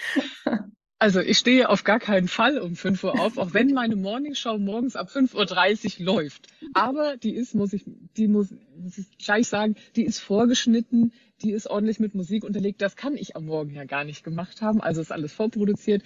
Also 0.99 1.19
ich 1.19 1.37
stehe 1.37 1.67
auf 1.67 1.83
gar 1.83 1.99
keinen 1.99 2.29
Fall 2.29 2.59
um 2.59 2.77
5 2.77 3.03
Uhr 3.03 3.19
auf, 3.19 3.37
auch 3.37 3.53
wenn 3.53 3.73
meine 3.73 3.97
Morningshow 3.97 4.57
morgens 4.57 4.95
ab 4.95 5.09
5.30 5.09 5.99
Uhr 5.99 6.05
läuft. 6.05 6.47
Aber 6.73 7.17
die 7.17 7.35
ist, 7.35 7.55
muss 7.55 7.73
ich, 7.73 7.83
die 8.15 8.29
muss, 8.29 8.53
muss 8.77 8.97
ich 8.97 9.17
gleich 9.17 9.49
sagen, 9.49 9.75
die 9.97 10.05
ist 10.05 10.19
vorgeschnitten, 10.19 11.11
die 11.41 11.51
ist 11.51 11.67
ordentlich 11.67 11.99
mit 11.99 12.15
Musik 12.15 12.43
unterlegt. 12.43 12.81
Das 12.81 12.95
kann 12.95 13.17
ich 13.17 13.35
am 13.35 13.45
Morgen 13.45 13.73
ja 13.73 13.85
gar 13.85 14.03
nicht 14.03 14.23
gemacht 14.23 14.61
haben. 14.61 14.81
Also 14.81 15.01
ist 15.01 15.11
alles 15.11 15.33
vorproduziert. 15.33 16.03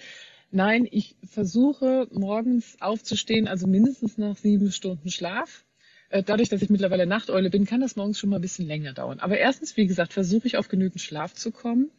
Nein, 0.50 0.88
ich 0.90 1.16
versuche 1.24 2.08
morgens 2.10 2.76
aufzustehen, 2.80 3.46
also 3.46 3.66
mindestens 3.66 4.16
nach 4.16 4.36
sieben 4.36 4.72
Stunden 4.72 5.10
Schlaf. 5.10 5.64
Äh, 6.08 6.22
dadurch, 6.22 6.48
dass 6.48 6.62
ich 6.62 6.70
mittlerweile 6.70 7.06
Nachteule 7.06 7.50
bin, 7.50 7.66
kann 7.66 7.82
das 7.82 7.96
morgens 7.96 8.18
schon 8.18 8.30
mal 8.30 8.36
ein 8.36 8.42
bisschen 8.42 8.66
länger 8.66 8.94
dauern. 8.94 9.20
Aber 9.20 9.36
erstens, 9.36 9.76
wie 9.76 9.86
gesagt, 9.86 10.14
versuche 10.14 10.46
ich 10.46 10.56
auf 10.56 10.68
genügend 10.68 11.02
Schlaf 11.02 11.34
zu 11.34 11.50
kommen 11.50 11.90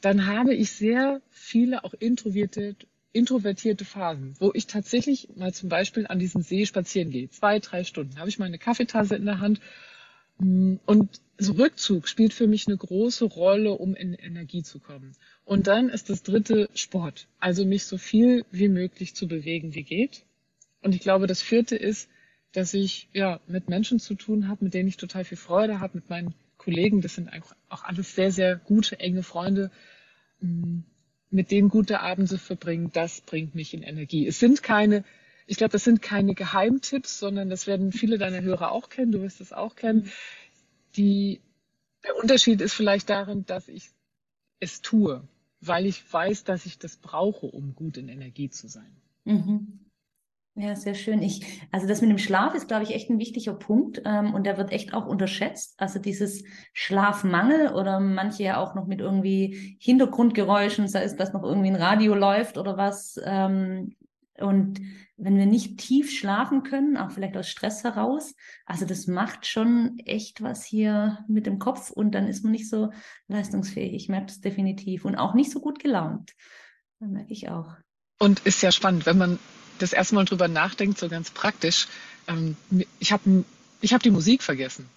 dann 0.00 0.26
habe 0.26 0.54
ich 0.54 0.70
sehr 0.72 1.20
viele 1.30 1.84
auch 1.84 1.94
introvertierte, 1.94 2.76
introvertierte 3.12 3.84
Phasen, 3.84 4.34
wo 4.38 4.52
ich 4.54 4.66
tatsächlich 4.66 5.28
mal 5.34 5.52
zum 5.52 5.68
Beispiel 5.68 6.06
an 6.06 6.18
diesem 6.18 6.42
See 6.42 6.66
spazieren 6.66 7.10
gehe. 7.10 7.28
Zwei, 7.30 7.58
drei 7.58 7.84
Stunden. 7.84 8.18
habe 8.18 8.28
ich 8.28 8.38
meine 8.38 8.58
Kaffeetasse 8.58 9.16
in 9.16 9.24
der 9.24 9.40
Hand. 9.40 9.60
Mm, 10.38 10.76
und 10.86 11.20
so 11.36 11.52
Rückzug 11.52 12.08
spielt 12.08 12.32
für 12.32 12.46
mich 12.46 12.66
eine 12.66 12.76
große 12.76 13.24
Rolle, 13.24 13.72
um 13.72 13.94
in 13.94 14.14
Energie 14.14 14.62
zu 14.62 14.80
kommen. 14.80 15.12
Und 15.44 15.66
dann 15.66 15.88
ist 15.88 16.10
das 16.10 16.22
dritte 16.22 16.68
Sport. 16.74 17.28
Also 17.38 17.64
mich 17.64 17.84
so 17.84 17.98
viel 17.98 18.44
wie 18.50 18.68
möglich 18.68 19.14
zu 19.14 19.28
bewegen, 19.28 19.74
wie 19.74 19.84
geht. 19.84 20.24
Und 20.82 20.94
ich 20.94 21.00
glaube, 21.00 21.26
das 21.26 21.42
vierte 21.42 21.76
ist, 21.76 22.08
dass 22.52 22.74
ich 22.74 23.08
ja 23.12 23.40
mit 23.46 23.68
Menschen 23.68 23.98
zu 24.00 24.14
tun 24.14 24.48
habe, 24.48 24.64
mit 24.64 24.74
denen 24.74 24.88
ich 24.88 24.96
total 24.96 25.24
viel 25.24 25.38
Freude 25.38 25.80
habe, 25.80 25.98
mit 25.98 26.10
meinen 26.10 26.34
Kollegen, 26.56 27.00
das 27.00 27.14
sind 27.14 27.30
auch 27.68 27.84
alles 27.84 28.14
sehr, 28.14 28.32
sehr 28.32 28.56
gute, 28.56 28.98
enge 28.98 29.22
Freunde, 29.22 29.70
mm, 30.40 30.80
mit 31.30 31.50
denen 31.50 31.68
gute 31.68 32.00
Abende 32.00 32.38
verbringen, 32.38 32.90
das 32.92 33.20
bringt 33.20 33.54
mich 33.54 33.74
in 33.74 33.82
Energie. 33.82 34.26
Es 34.26 34.38
sind 34.38 34.62
keine, 34.62 35.04
ich 35.48 35.56
glaube, 35.56 35.72
das 35.72 35.82
sind 35.82 36.02
keine 36.02 36.34
Geheimtipps, 36.34 37.18
sondern 37.18 37.48
das 37.48 37.66
werden 37.66 37.90
viele 37.90 38.18
deiner 38.18 38.42
Hörer 38.42 38.70
auch 38.70 38.90
kennen, 38.90 39.12
du 39.12 39.22
wirst 39.22 39.40
es 39.40 39.54
auch 39.54 39.76
kennen. 39.76 40.10
Die, 40.94 41.40
der 42.04 42.16
Unterschied 42.16 42.60
ist 42.60 42.74
vielleicht 42.74 43.08
darin, 43.08 43.46
dass 43.46 43.66
ich 43.68 43.88
es 44.60 44.82
tue, 44.82 45.26
weil 45.62 45.86
ich 45.86 46.12
weiß, 46.12 46.44
dass 46.44 46.66
ich 46.66 46.78
das 46.78 46.98
brauche, 46.98 47.46
um 47.46 47.74
gut 47.74 47.96
in 47.96 48.10
Energie 48.10 48.50
zu 48.50 48.68
sein. 48.68 48.94
Mhm. 49.24 49.80
Ja, 50.54 50.76
sehr 50.76 50.94
schön. 50.94 51.22
Ich, 51.22 51.62
also 51.70 51.86
das 51.86 52.02
mit 52.02 52.10
dem 52.10 52.18
Schlaf 52.18 52.54
ist, 52.54 52.68
glaube 52.68 52.82
ich, 52.82 52.90
echt 52.90 53.08
ein 53.08 53.20
wichtiger 53.20 53.54
Punkt 53.54 54.02
ähm, 54.04 54.34
und 54.34 54.44
der 54.44 54.58
wird 54.58 54.70
echt 54.70 54.92
auch 54.92 55.06
unterschätzt. 55.06 55.76
Also 55.78 55.98
dieses 55.98 56.44
Schlafmangel 56.74 57.72
oder 57.72 58.00
manche 58.00 58.42
ja 58.42 58.60
auch 58.60 58.74
noch 58.74 58.86
mit 58.86 59.00
irgendwie 59.00 59.78
Hintergrundgeräuschen, 59.80 60.88
sei 60.88 61.04
es, 61.04 61.16
dass 61.16 61.32
noch 61.32 61.44
irgendwie 61.44 61.68
ein 61.70 61.76
Radio 61.76 62.14
läuft 62.14 62.58
oder 62.58 62.76
was. 62.76 63.18
Ähm, 63.24 63.94
und 64.40 64.80
wenn 65.16 65.36
wir 65.36 65.46
nicht 65.46 65.78
tief 65.78 66.10
schlafen 66.10 66.62
können, 66.62 66.96
auch 66.96 67.10
vielleicht 67.10 67.36
aus 67.36 67.48
Stress 67.48 67.82
heraus, 67.82 68.34
also 68.66 68.86
das 68.86 69.06
macht 69.06 69.46
schon 69.46 69.98
echt 70.04 70.42
was 70.42 70.64
hier 70.64 71.24
mit 71.28 71.46
dem 71.46 71.58
Kopf 71.58 71.90
und 71.90 72.12
dann 72.12 72.28
ist 72.28 72.44
man 72.44 72.52
nicht 72.52 72.68
so 72.68 72.92
leistungsfähig. 73.26 73.94
Ich 73.94 74.08
merke 74.08 74.26
das 74.26 74.40
definitiv 74.40 75.04
und 75.04 75.16
auch 75.16 75.34
nicht 75.34 75.50
so 75.50 75.60
gut 75.60 75.80
gelaunt. 75.80 76.34
Das 77.00 77.10
merke 77.10 77.32
ich 77.32 77.48
auch. 77.48 77.74
Und 78.18 78.40
ist 78.40 78.62
ja 78.62 78.72
spannend, 78.72 79.06
wenn 79.06 79.18
man 79.18 79.38
das 79.78 79.92
erste 79.92 80.14
Mal 80.14 80.24
drüber 80.24 80.48
nachdenkt, 80.48 80.98
so 80.98 81.08
ganz 81.08 81.30
praktisch, 81.30 81.88
ähm, 82.26 82.56
ich 82.98 83.12
habe 83.12 83.44
ich 83.80 83.92
hab 83.92 84.02
die 84.02 84.10
Musik 84.10 84.42
vergessen. 84.42 84.88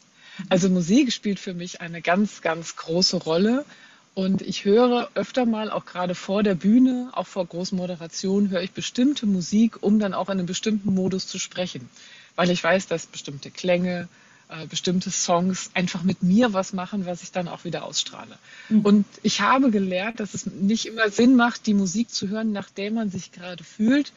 Also 0.50 0.69
Musik 0.69 1.12
spielt 1.12 1.39
für 1.39 1.53
mich 1.53 1.81
eine 1.81 2.01
ganz, 2.01 2.41
ganz 2.41 2.75
große 2.75 3.17
Rolle. 3.17 3.65
Und 4.13 4.41
ich 4.41 4.65
höre 4.65 5.09
öfter 5.15 5.45
mal, 5.45 5.71
auch 5.71 5.85
gerade 5.85 6.15
vor 6.15 6.43
der 6.43 6.55
Bühne, 6.55 7.09
auch 7.13 7.27
vor 7.27 7.45
großen 7.45 7.77
Moderationen, 7.77 8.49
höre 8.49 8.61
ich 8.61 8.71
bestimmte 8.71 9.25
Musik, 9.25 9.81
um 9.81 9.99
dann 9.99 10.13
auch 10.13 10.27
in 10.27 10.39
einem 10.39 10.45
bestimmten 10.45 10.93
Modus 10.93 11.27
zu 11.27 11.39
sprechen. 11.39 11.89
Weil 12.35 12.49
ich 12.49 12.61
weiß, 12.63 12.87
dass 12.87 13.05
bestimmte 13.05 13.51
Klänge, 13.51 14.09
äh, 14.49 14.65
bestimmte 14.65 15.11
Songs 15.11 15.71
einfach 15.75 16.03
mit 16.03 16.23
mir 16.23 16.51
was 16.51 16.73
machen, 16.73 17.05
was 17.05 17.23
ich 17.23 17.31
dann 17.31 17.47
auch 17.47 17.63
wieder 17.63 17.85
ausstrahle. 17.85 18.37
Mhm. 18.67 18.81
Und 18.81 19.05
ich 19.23 19.39
habe 19.39 19.71
gelernt, 19.71 20.19
dass 20.19 20.33
es 20.33 20.45
nicht 20.45 20.87
immer 20.87 21.09
Sinn 21.09 21.37
macht, 21.37 21.65
die 21.65 21.73
Musik 21.73 22.09
zu 22.09 22.27
hören, 22.27 22.51
nach 22.51 22.69
der 22.69 22.91
man 22.91 23.09
sich 23.09 23.31
gerade 23.31 23.63
fühlt, 23.63 24.11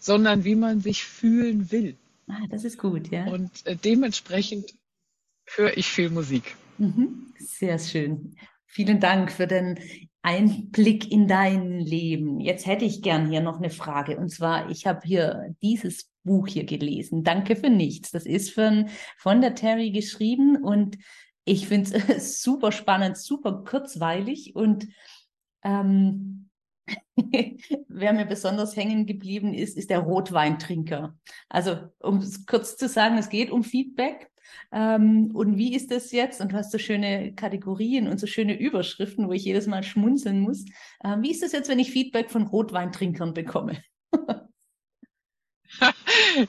sondern 0.00 0.44
wie 0.44 0.54
man 0.54 0.80
sich 0.80 1.04
fühlen 1.04 1.70
will. 1.70 1.96
Ah, 2.28 2.46
das 2.48 2.64
ist 2.64 2.78
gut, 2.78 3.10
ja. 3.10 3.26
Und 3.26 3.50
äh, 3.66 3.76
dementsprechend 3.76 4.74
höre 5.44 5.76
ich 5.76 5.86
viel 5.86 6.08
Musik. 6.08 6.56
Mhm. 6.78 7.26
Sehr 7.38 7.78
schön. 7.78 8.36
Vielen 8.74 8.98
Dank 8.98 9.30
für 9.30 9.46
den 9.46 9.78
Einblick 10.22 11.12
in 11.12 11.28
dein 11.28 11.78
Leben. 11.78 12.40
Jetzt 12.40 12.66
hätte 12.66 12.84
ich 12.84 13.02
gern 13.02 13.30
hier 13.30 13.40
noch 13.40 13.58
eine 13.58 13.70
Frage. 13.70 14.16
Und 14.16 14.30
zwar, 14.30 14.68
ich 14.68 14.84
habe 14.84 15.00
hier 15.04 15.54
dieses 15.62 16.10
Buch 16.24 16.48
hier 16.48 16.64
gelesen. 16.64 17.22
Danke 17.22 17.54
für 17.54 17.70
nichts. 17.70 18.10
Das 18.10 18.26
ist 18.26 18.50
von, 18.50 18.88
von 19.16 19.40
der 19.40 19.54
Terry 19.54 19.92
geschrieben 19.92 20.56
und 20.56 20.98
ich 21.44 21.68
finde 21.68 22.02
es 22.08 22.42
super 22.42 22.72
spannend, 22.72 23.16
super 23.16 23.62
kurzweilig 23.64 24.56
und 24.56 24.88
ähm, 25.62 26.50
Wer 27.88 28.12
mir 28.12 28.26
besonders 28.26 28.76
hängen 28.76 29.06
geblieben 29.06 29.54
ist, 29.54 29.76
ist 29.76 29.90
der 29.90 30.00
Rotweintrinker. 30.00 31.16
Also, 31.48 31.76
um 32.00 32.18
es 32.18 32.44
kurz 32.44 32.76
zu 32.76 32.88
sagen, 32.88 33.16
es 33.18 33.28
geht 33.28 33.50
um 33.50 33.62
Feedback. 33.62 34.30
Ähm, 34.72 35.30
und 35.34 35.56
wie 35.56 35.74
ist 35.74 35.90
das 35.90 36.12
jetzt? 36.12 36.40
Und 36.40 36.52
du 36.52 36.56
hast 36.56 36.72
so 36.72 36.78
schöne 36.78 37.32
Kategorien 37.34 38.08
und 38.08 38.18
so 38.18 38.26
schöne 38.26 38.58
Überschriften, 38.58 39.28
wo 39.28 39.32
ich 39.32 39.44
jedes 39.44 39.66
Mal 39.66 39.82
schmunzeln 39.82 40.40
muss. 40.40 40.64
Ähm, 41.04 41.22
wie 41.22 41.30
ist 41.30 41.42
das 41.42 41.52
jetzt, 41.52 41.68
wenn 41.68 41.78
ich 41.78 41.90
Feedback 41.90 42.30
von 42.30 42.46
Rotweintrinkern 42.46 43.34
bekomme? 43.34 43.82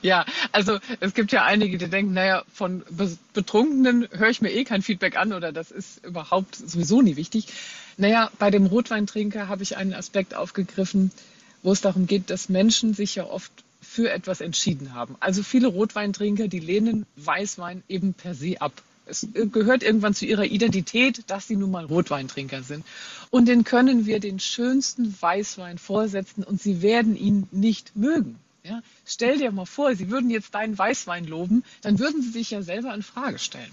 ja, 0.02 0.24
also 0.52 0.78
es 1.00 1.14
gibt 1.14 1.32
ja 1.32 1.44
einige, 1.44 1.78
die 1.78 1.88
denken, 1.88 2.12
naja, 2.12 2.44
von 2.52 2.84
Betrunkenen 3.32 4.08
höre 4.10 4.30
ich 4.30 4.40
mir 4.40 4.52
eh 4.52 4.64
kein 4.64 4.82
Feedback 4.82 5.16
an 5.16 5.32
oder 5.32 5.52
das 5.52 5.70
ist 5.70 6.04
überhaupt 6.04 6.56
sowieso 6.56 7.02
nie 7.02 7.16
wichtig. 7.16 7.48
Naja, 7.96 8.30
bei 8.38 8.50
dem 8.50 8.66
Rotweintrinker 8.66 9.48
habe 9.48 9.62
ich 9.62 9.76
einen 9.76 9.94
Aspekt 9.94 10.34
aufgegriffen, 10.34 11.10
wo 11.62 11.72
es 11.72 11.80
darum 11.80 12.06
geht, 12.06 12.30
dass 12.30 12.48
Menschen 12.48 12.94
sich 12.94 13.14
ja 13.14 13.24
oft 13.24 13.52
für 13.96 14.10
etwas 14.10 14.42
entschieden 14.42 14.92
haben. 14.92 15.16
Also 15.20 15.42
viele 15.42 15.68
Rotweintrinker, 15.68 16.48
die 16.48 16.58
lehnen 16.58 17.06
Weißwein 17.16 17.82
eben 17.88 18.12
per 18.12 18.34
se 18.34 18.60
ab. 18.60 18.82
Es 19.06 19.26
gehört 19.32 19.82
irgendwann 19.82 20.12
zu 20.12 20.26
ihrer 20.26 20.44
Identität, 20.44 21.22
dass 21.28 21.48
sie 21.48 21.56
nun 21.56 21.70
mal 21.70 21.86
Rotweintrinker 21.86 22.62
sind. 22.62 22.84
Und 23.30 23.48
den 23.48 23.64
können 23.64 24.04
wir 24.04 24.20
den 24.20 24.38
schönsten 24.38 25.16
Weißwein 25.18 25.78
vorsetzen 25.78 26.44
und 26.44 26.60
sie 26.60 26.82
werden 26.82 27.16
ihn 27.16 27.48
nicht 27.52 27.96
mögen. 27.96 28.38
Ja? 28.64 28.82
Stell 29.06 29.38
dir 29.38 29.50
mal 29.50 29.64
vor, 29.64 29.96
sie 29.96 30.10
würden 30.10 30.28
jetzt 30.28 30.54
deinen 30.54 30.76
Weißwein 30.76 31.24
loben, 31.24 31.64
dann 31.80 31.98
würden 31.98 32.20
sie 32.20 32.30
sich 32.30 32.50
ja 32.50 32.60
selber 32.60 32.92
in 32.94 33.02
Frage 33.02 33.38
stellen. 33.38 33.72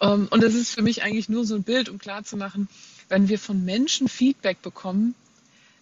Ähm, 0.00 0.26
und 0.28 0.42
das 0.42 0.54
ist 0.54 0.74
für 0.74 0.82
mich 0.82 1.04
eigentlich 1.04 1.28
nur 1.28 1.44
so 1.44 1.54
ein 1.54 1.62
Bild, 1.62 1.88
um 1.88 1.98
klarzumachen, 1.98 2.68
wenn 3.08 3.28
wir 3.28 3.38
von 3.38 3.64
Menschen 3.64 4.08
Feedback 4.08 4.60
bekommen, 4.60 5.14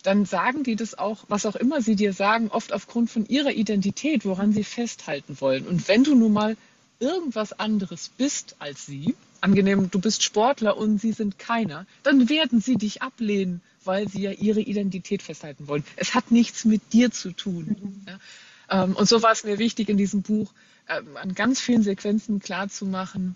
dann 0.03 0.25
sagen 0.25 0.63
die 0.63 0.77
das 0.77 0.97
auch, 0.97 1.25
was 1.29 1.47
auch 1.47 1.57
immer 1.57 1.83
sie 1.83 1.97
dir 1.97 2.13
sagen, 2.13 2.49
oft 2.49 2.73
aufgrund 2.73 3.11
von 3.11 3.27
ihrer 3.27 3.53
Identität, 3.53 4.25
woran 4.25 4.53
sie 4.53 4.65
festhalten 4.65 5.41
wollen. 5.41 5.67
Und 5.67 5.89
wenn 5.89 6.05
du 6.05 6.15
nun 6.15 6.33
mal 6.33 6.57
irgendwas 6.99 7.53
anderes 7.59 8.11
bist 8.17 8.57
als 8.59 8.87
sie, 8.87 9.15
angenehm, 9.41 9.91
du 9.91 10.01
bist 10.01 10.23
Sportler 10.23 10.77
und 10.77 11.01
sie 11.01 11.13
sind 11.13 11.39
keiner, 11.39 11.87
dann 12.03 12.29
werden 12.29 12.61
sie 12.61 12.77
dich 12.77 13.03
ablehnen, 13.03 13.63
weil 13.85 14.09
sie 14.09 14.23
ja 14.23 14.33
ihre 14.33 14.61
Identität 14.61 15.23
festhalten 15.23 15.67
wollen. 15.67 15.85
Es 15.97 16.15
hat 16.15 16.31
nichts 16.31 16.65
mit 16.65 16.93
dir 16.93 17.11
zu 17.11 17.33
tun. 17.33 17.77
Mhm. 17.81 18.07
Ja? 18.07 18.85
Ähm, 18.85 18.97
und 18.97 19.09
so 19.09 19.23
war 19.23 19.33
es 19.33 19.45
mir 19.45 19.59
wichtig 19.59 19.89
in 19.89 19.97
diesem 19.97 20.23
Buch, 20.23 20.53
ähm, 20.89 21.17
an 21.17 21.35
ganz 21.35 21.61
vielen 21.61 21.83
Sequenzen 21.83 22.41
klarzumachen, 22.41 23.35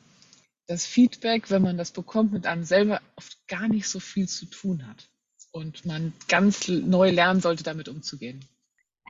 dass 0.66 0.86
Feedback, 0.86 1.50
wenn 1.50 1.62
man 1.62 1.76
das 1.76 1.90
bekommt, 1.90 2.32
mit 2.32 2.46
einem 2.46 2.64
selber 2.64 3.00
oft 3.16 3.36
gar 3.48 3.68
nicht 3.68 3.88
so 3.88 4.00
viel 4.00 4.28
zu 4.28 4.46
tun 4.46 4.86
hat. 4.86 5.08
Und 5.54 5.86
man 5.86 6.12
ganz 6.26 6.66
neu 6.66 7.10
lernen 7.10 7.40
sollte, 7.40 7.62
damit 7.62 7.88
umzugehen. 7.88 8.44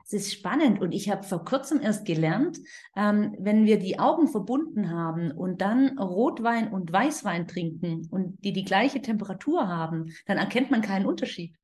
Es 0.05 0.13
ist 0.13 0.31
spannend 0.31 0.79
und 0.79 0.91
ich 0.91 1.09
habe 1.09 1.23
vor 1.23 1.43
kurzem 1.43 1.81
erst 1.81 2.05
gelernt, 2.05 2.59
ähm, 2.95 3.35
wenn 3.39 3.65
wir 3.65 3.79
die 3.79 3.97
Augen 3.97 4.27
verbunden 4.27 4.91
haben 4.91 5.31
und 5.31 5.61
dann 5.61 5.97
Rotwein 5.97 6.71
und 6.71 6.93
Weißwein 6.93 7.47
trinken 7.47 8.07
und 8.11 8.37
die 8.43 8.53
die 8.53 8.63
gleiche 8.63 9.01
Temperatur 9.01 9.67
haben, 9.67 10.13
dann 10.27 10.37
erkennt 10.37 10.69
man 10.69 10.83
keinen 10.83 11.07
Unterschied. 11.07 11.55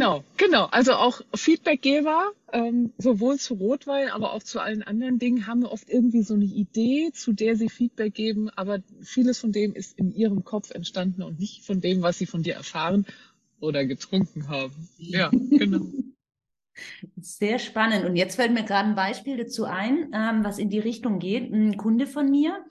Genau, 0.00 0.24
genau. 0.38 0.64
Also 0.70 0.94
auch 0.94 1.20
Feedbackgeber, 1.34 2.32
ähm, 2.54 2.90
sowohl 2.96 3.38
zu 3.38 3.52
Rotwein, 3.52 4.08
aber 4.08 4.32
auch 4.32 4.42
zu 4.42 4.58
allen 4.58 4.82
anderen 4.82 5.18
Dingen, 5.18 5.46
haben 5.46 5.66
oft 5.66 5.90
irgendwie 5.90 6.22
so 6.22 6.32
eine 6.32 6.46
Idee, 6.46 7.10
zu 7.12 7.34
der 7.34 7.54
sie 7.54 7.68
Feedback 7.68 8.14
geben, 8.14 8.48
aber 8.48 8.78
vieles 9.02 9.38
von 9.38 9.52
dem 9.52 9.74
ist 9.74 9.98
in 9.98 10.10
ihrem 10.10 10.42
Kopf 10.42 10.70
entstanden 10.70 11.22
und 11.22 11.38
nicht 11.38 11.66
von 11.66 11.82
dem, 11.82 12.00
was 12.00 12.16
sie 12.16 12.24
von 12.24 12.42
dir 12.42 12.54
erfahren 12.54 13.04
oder 13.60 13.84
getrunken 13.84 14.48
haben. 14.48 14.88
Ja, 14.96 15.28
genau. 15.28 15.84
Sehr 17.20 17.58
spannend. 17.58 18.06
Und 18.06 18.16
jetzt 18.16 18.36
fällt 18.36 18.54
mir 18.54 18.64
gerade 18.64 18.88
ein 18.88 18.94
Beispiel 18.94 19.36
dazu 19.36 19.64
ein, 19.66 20.12
ähm, 20.14 20.44
was 20.44 20.58
in 20.58 20.70
die 20.70 20.78
Richtung 20.78 21.18
geht. 21.18 21.52
Ein 21.52 21.76
Kunde 21.76 22.06
von 22.06 22.30
mir, 22.30 22.64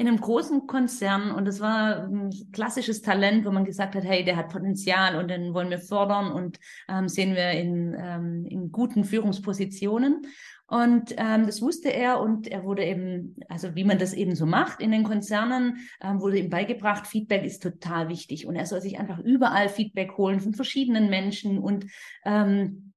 in 0.00 0.08
einem 0.08 0.18
großen 0.18 0.66
Konzern 0.66 1.30
und 1.30 1.44
das 1.44 1.60
war 1.60 2.04
ein 2.04 2.30
klassisches 2.52 3.02
Talent, 3.02 3.44
wo 3.44 3.50
man 3.50 3.66
gesagt 3.66 3.94
hat, 3.94 4.02
hey, 4.02 4.24
der 4.24 4.36
hat 4.38 4.48
Potenzial 4.48 5.16
und 5.16 5.28
den 5.28 5.52
wollen 5.52 5.68
wir 5.68 5.78
fördern 5.78 6.32
und 6.32 6.58
ähm, 6.88 7.06
sehen 7.06 7.34
wir 7.34 7.50
in, 7.50 7.94
ähm, 7.98 8.46
in 8.46 8.72
guten 8.72 9.04
Führungspositionen. 9.04 10.26
Und 10.66 11.14
ähm, 11.18 11.44
das 11.44 11.60
wusste 11.60 11.92
er 11.92 12.18
und 12.18 12.48
er 12.48 12.64
wurde 12.64 12.82
eben, 12.82 13.36
also 13.50 13.74
wie 13.74 13.84
man 13.84 13.98
das 13.98 14.14
eben 14.14 14.34
so 14.34 14.46
macht 14.46 14.80
in 14.80 14.90
den 14.90 15.04
Konzernen, 15.04 15.76
ähm, 16.00 16.22
wurde 16.22 16.38
ihm 16.38 16.48
beigebracht, 16.48 17.06
Feedback 17.06 17.44
ist 17.44 17.62
total 17.62 18.08
wichtig 18.08 18.46
und 18.46 18.56
er 18.56 18.64
soll 18.64 18.80
sich 18.80 18.98
einfach 18.98 19.18
überall 19.18 19.68
Feedback 19.68 20.16
holen 20.16 20.40
von 20.40 20.54
verschiedenen 20.54 21.10
Menschen 21.10 21.58
und 21.58 21.84
ähm, 22.24 22.94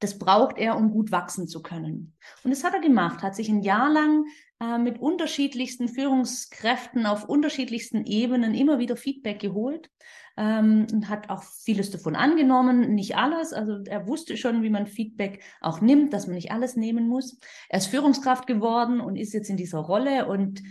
das 0.00 0.18
braucht 0.18 0.58
er, 0.58 0.76
um 0.76 0.90
gut 0.90 1.10
wachsen 1.12 1.48
zu 1.48 1.62
können. 1.62 2.14
Und 2.44 2.50
das 2.50 2.62
hat 2.62 2.74
er 2.74 2.80
gemacht, 2.80 3.22
hat 3.22 3.34
sich 3.34 3.48
ein 3.48 3.62
Jahr 3.62 3.90
lang 3.90 4.26
äh, 4.60 4.78
mit 4.78 5.00
unterschiedlichsten 5.00 5.88
Führungskräften 5.88 7.04
auf 7.04 7.28
unterschiedlichsten 7.28 8.06
Ebenen 8.06 8.54
immer 8.54 8.78
wieder 8.78 8.96
Feedback 8.96 9.38
geholt 9.38 9.90
ähm, 10.38 10.86
und 10.92 11.08
hat 11.10 11.28
auch 11.28 11.42
vieles 11.42 11.90
davon 11.90 12.16
angenommen, 12.16 12.94
nicht 12.94 13.16
alles. 13.16 13.52
Also 13.52 13.82
er 13.84 14.06
wusste 14.08 14.36
schon, 14.36 14.62
wie 14.62 14.70
man 14.70 14.86
Feedback 14.86 15.42
auch 15.60 15.80
nimmt, 15.80 16.12
dass 16.12 16.26
man 16.26 16.36
nicht 16.36 16.52
alles 16.52 16.74
nehmen 16.74 17.06
muss. 17.06 17.38
Er 17.68 17.78
ist 17.78 17.88
Führungskraft 17.88 18.46
geworden 18.46 19.00
und 19.00 19.16
ist 19.16 19.34
jetzt 19.34 19.50
in 19.50 19.58
dieser 19.58 19.80
Rolle 19.80 20.26
und 20.26 20.62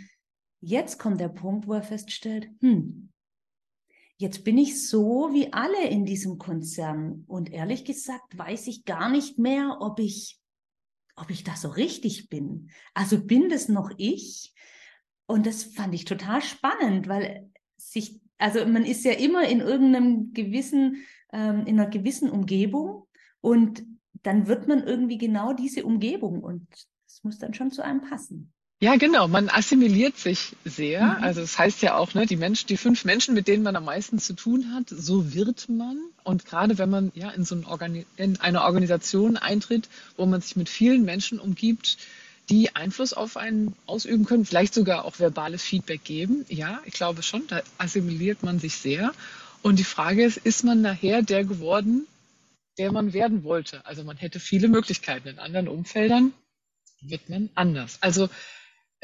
jetzt 0.61 0.97
kommt 0.97 1.21
der 1.21 1.29
Punkt, 1.29 1.67
wo 1.67 1.73
er 1.73 1.83
feststellt, 1.83 2.49
hm, 2.61 3.11
jetzt 4.17 4.43
bin 4.43 4.57
ich 4.57 4.87
so 4.87 5.29
wie 5.31 5.53
alle 5.53 5.87
in 5.87 6.05
diesem 6.05 6.37
Konzern 6.37 7.23
und 7.27 7.51
ehrlich 7.51 7.85
gesagt 7.85 8.37
weiß 8.37 8.67
ich 8.67 8.85
gar 8.85 9.09
nicht 9.09 9.37
mehr, 9.37 9.77
ob 9.79 9.99
ich 9.99 10.39
ob 11.15 11.29
ich 11.29 11.43
da 11.43 11.55
so 11.55 11.69
richtig 11.69 12.29
bin. 12.29 12.69
Also 12.93 13.23
bin 13.23 13.49
das 13.49 13.69
noch 13.69 13.91
ich? 13.97 14.53
Und 15.27 15.45
das 15.45 15.63
fand 15.63 15.93
ich 15.95 16.05
total 16.05 16.41
spannend, 16.41 17.07
weil 17.07 17.49
sich 17.77 18.19
also 18.37 18.65
man 18.65 18.85
ist 18.85 19.05
ja 19.05 19.13
immer 19.13 19.47
in 19.47 19.61
irgendeinem 19.61 20.33
gewissen, 20.33 21.05
ähm, 21.31 21.65
in 21.65 21.79
einer 21.79 21.89
gewissen 21.89 22.29
Umgebung 22.29 23.07
und 23.41 23.83
dann 24.23 24.47
wird 24.47 24.67
man 24.67 24.83
irgendwie 24.83 25.17
genau 25.17 25.53
diese 25.53 25.85
Umgebung 25.85 26.43
und 26.43 26.67
es 27.07 27.23
muss 27.23 27.37
dann 27.37 27.53
schon 27.53 27.71
zu 27.71 27.83
einem 27.83 28.01
passen. 28.01 28.53
Ja, 28.85 28.97
genau. 28.97 29.27
Man 29.27 29.49
assimiliert 29.49 30.15
sich 30.15 30.55
sehr. 30.63 31.03
Mhm. 31.03 31.23
Also 31.23 31.41
es 31.41 31.53
das 31.53 31.59
heißt 31.59 31.81
ja 31.81 31.97
auch, 31.97 32.13
ne, 32.13 32.27
die 32.27 32.35
Menschen, 32.35 32.67
die 32.67 32.77
fünf 32.77 33.03
Menschen, 33.03 33.33
mit 33.33 33.47
denen 33.47 33.63
man 33.63 33.75
am 33.75 33.85
meisten 33.85 34.19
zu 34.19 34.33
tun 34.33 34.75
hat, 34.75 34.89
so 34.89 35.33
wird 35.33 35.67
man. 35.69 35.97
Und 36.23 36.45
gerade 36.45 36.77
wenn 36.77 36.91
man 36.91 37.11
ja 37.15 37.31
in 37.31 37.45
so 37.45 37.55
ein 37.55 37.65
Organi 37.65 38.05
in 38.15 38.39
eine 38.41 38.61
Organisation 38.61 39.37
eintritt, 39.37 39.89
wo 40.17 40.27
man 40.27 40.39
sich 40.39 40.55
mit 40.55 40.69
vielen 40.69 41.03
Menschen 41.03 41.39
umgibt, 41.39 41.97
die 42.51 42.75
Einfluss 42.75 43.13
auf 43.13 43.37
einen 43.37 43.73
ausüben 43.87 44.25
können, 44.25 44.45
vielleicht 44.45 44.75
sogar 44.75 45.05
auch 45.05 45.17
verbales 45.17 45.63
Feedback 45.63 46.03
geben. 46.03 46.45
Ja, 46.47 46.79
ich 46.85 46.93
glaube 46.93 47.23
schon, 47.23 47.47
da 47.47 47.63
assimiliert 47.79 48.43
man 48.43 48.59
sich 48.59 48.75
sehr. 48.75 49.13
Und 49.63 49.79
die 49.79 49.83
Frage 49.83 50.23
ist, 50.23 50.37
ist 50.37 50.63
man 50.63 50.81
nachher 50.81 51.23
der 51.23 51.43
geworden, 51.43 52.05
der 52.77 52.91
man 52.91 53.13
werden 53.13 53.43
wollte? 53.43 53.83
Also 53.83 54.03
man 54.03 54.17
hätte 54.17 54.39
viele 54.39 54.67
Möglichkeiten. 54.67 55.27
In 55.27 55.39
anderen 55.39 55.69
Umfeldern 55.69 56.33
wird 57.01 57.29
man 57.29 57.49
anders. 57.55 57.97
Also 58.01 58.29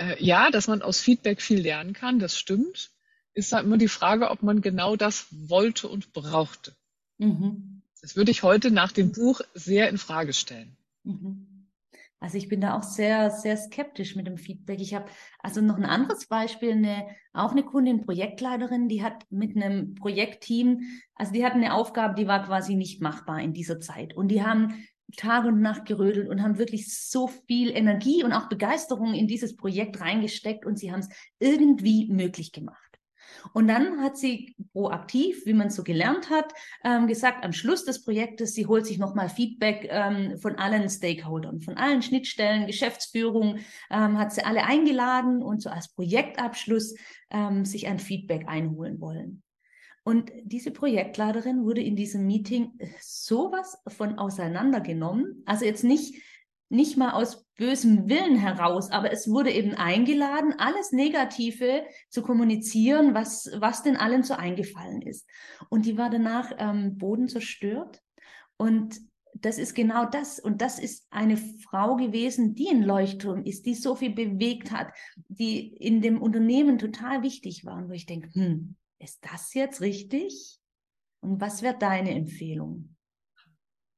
äh, 0.01 0.23
ja, 0.23 0.49
dass 0.51 0.67
man 0.67 0.81
aus 0.81 0.99
Feedback 0.99 1.41
viel 1.41 1.61
lernen 1.61 1.93
kann, 1.93 2.19
das 2.19 2.37
stimmt. 2.37 2.91
Ist 3.33 3.53
da 3.53 3.59
immer 3.59 3.77
die 3.77 3.87
Frage, 3.87 4.29
ob 4.29 4.43
man 4.43 4.61
genau 4.61 4.95
das 4.95 5.27
wollte 5.31 5.87
und 5.87 6.11
brauchte. 6.11 6.75
Mhm. 7.17 7.81
Das 8.01 8.15
würde 8.15 8.31
ich 8.31 8.43
heute 8.43 8.71
nach 8.71 8.91
dem 8.91 9.11
Buch 9.11 9.41
sehr 9.53 9.89
in 9.89 9.97
Frage 9.97 10.33
stellen. 10.33 10.75
Mhm. 11.03 11.47
Also 12.19 12.37
ich 12.37 12.47
bin 12.47 12.61
da 12.61 12.77
auch 12.77 12.83
sehr, 12.83 13.31
sehr 13.31 13.57
skeptisch 13.57 14.15
mit 14.15 14.27
dem 14.27 14.37
Feedback. 14.37 14.79
Ich 14.79 14.93
habe 14.93 15.05
also 15.39 15.59
noch 15.59 15.77
ein 15.77 15.85
anderes 15.85 16.27
Beispiel, 16.27 16.71
eine, 16.73 17.07
auch 17.33 17.51
eine 17.51 17.63
Kundin, 17.63 18.05
Projektleiterin, 18.05 18.87
die 18.87 19.01
hat 19.03 19.25
mit 19.31 19.55
einem 19.55 19.95
Projektteam, 19.95 20.81
also 21.15 21.31
die 21.33 21.43
hat 21.43 21.53
eine 21.53 21.73
Aufgabe, 21.73 22.13
die 22.13 22.27
war 22.27 22.45
quasi 22.45 22.75
nicht 22.75 23.01
machbar 23.01 23.39
in 23.39 23.53
dieser 23.53 23.79
Zeit. 23.79 24.15
Und 24.15 24.27
die 24.27 24.43
haben 24.43 24.85
Tag 25.11 25.45
und 25.45 25.61
Nacht 25.61 25.85
gerödelt 25.85 26.29
und 26.29 26.41
haben 26.41 26.57
wirklich 26.57 26.95
so 26.97 27.27
viel 27.27 27.71
Energie 27.71 28.23
und 28.23 28.33
auch 28.33 28.49
Begeisterung 28.49 29.13
in 29.13 29.27
dieses 29.27 29.55
Projekt 29.55 30.01
reingesteckt 30.01 30.65
und 30.65 30.77
sie 30.77 30.91
haben 30.91 31.01
es 31.01 31.09
irgendwie 31.39 32.11
möglich 32.11 32.51
gemacht. 32.51 32.91
Und 33.53 33.67
dann 33.67 34.01
hat 34.01 34.17
sie 34.17 34.55
proaktiv, 34.73 35.45
wie 35.45 35.53
man 35.53 35.69
so 35.69 35.83
gelernt 35.83 36.29
hat, 36.29 36.53
ähm, 36.83 37.07
gesagt, 37.07 37.43
am 37.43 37.53
Schluss 37.53 37.85
des 37.85 38.03
Projektes, 38.03 38.53
sie 38.53 38.65
holt 38.65 38.85
sich 38.85 38.97
nochmal 38.97 39.29
Feedback 39.29 39.87
ähm, 39.89 40.37
von 40.37 40.57
allen 40.57 40.89
Stakeholdern, 40.89 41.61
von 41.61 41.77
allen 41.77 42.01
Schnittstellen, 42.01 42.67
Geschäftsführung, 42.67 43.59
ähm, 43.89 44.17
hat 44.17 44.33
sie 44.33 44.43
alle 44.43 44.65
eingeladen 44.65 45.41
und 45.41 45.61
so 45.61 45.69
als 45.69 45.93
Projektabschluss 45.93 46.95
ähm, 47.31 47.65
sich 47.65 47.87
ein 47.87 47.99
Feedback 47.99 48.47
einholen 48.47 48.99
wollen. 48.99 49.43
Und 50.03 50.31
diese 50.43 50.71
Projektleiterin 50.71 51.63
wurde 51.63 51.81
in 51.81 51.95
diesem 51.95 52.25
Meeting 52.25 52.71
sowas 52.99 53.77
von 53.87 54.17
auseinandergenommen. 54.17 55.43
Also 55.45 55.65
jetzt 55.65 55.83
nicht 55.83 56.15
nicht 56.71 56.97
mal 56.97 57.11
aus 57.11 57.45
bösem 57.57 58.07
Willen 58.07 58.37
heraus, 58.37 58.91
aber 58.91 59.11
es 59.11 59.29
wurde 59.29 59.51
eben 59.51 59.73
eingeladen, 59.75 60.55
alles 60.57 60.93
Negative 60.93 61.83
zu 62.09 62.21
kommunizieren, 62.21 63.13
was, 63.13 63.51
was 63.57 63.83
denn 63.83 63.97
allen 63.97 64.23
so 64.23 64.35
eingefallen 64.35 65.01
ist. 65.01 65.27
Und 65.69 65.85
die 65.85 65.97
war 65.97 66.09
danach 66.09 66.51
ähm, 66.57 66.97
Boden 66.97 67.27
zerstört. 67.27 68.01
Und 68.55 69.01
das 69.33 69.57
ist 69.57 69.75
genau 69.75 70.05
das. 70.05 70.39
Und 70.39 70.61
das 70.61 70.79
ist 70.79 71.07
eine 71.09 71.35
Frau 71.35 71.97
gewesen, 71.97 72.55
die 72.55 72.69
ein 72.69 72.83
Leuchtturm 72.83 73.43
ist, 73.43 73.65
die 73.65 73.75
so 73.75 73.95
viel 73.95 74.13
bewegt 74.13 74.71
hat, 74.71 74.93
die 75.27 75.73
in 75.75 76.01
dem 76.01 76.21
Unternehmen 76.21 76.77
total 76.77 77.21
wichtig 77.21 77.65
war. 77.65 77.77
Und 77.77 77.89
wo 77.89 77.93
ich 77.93 78.05
denke, 78.05 78.29
hm, 78.33 78.77
ist 79.01 79.19
das 79.21 79.53
jetzt 79.53 79.81
richtig? 79.81 80.59
Und 81.21 81.41
was 81.41 81.61
wäre 81.61 81.77
deine 81.77 82.11
Empfehlung? 82.11 82.95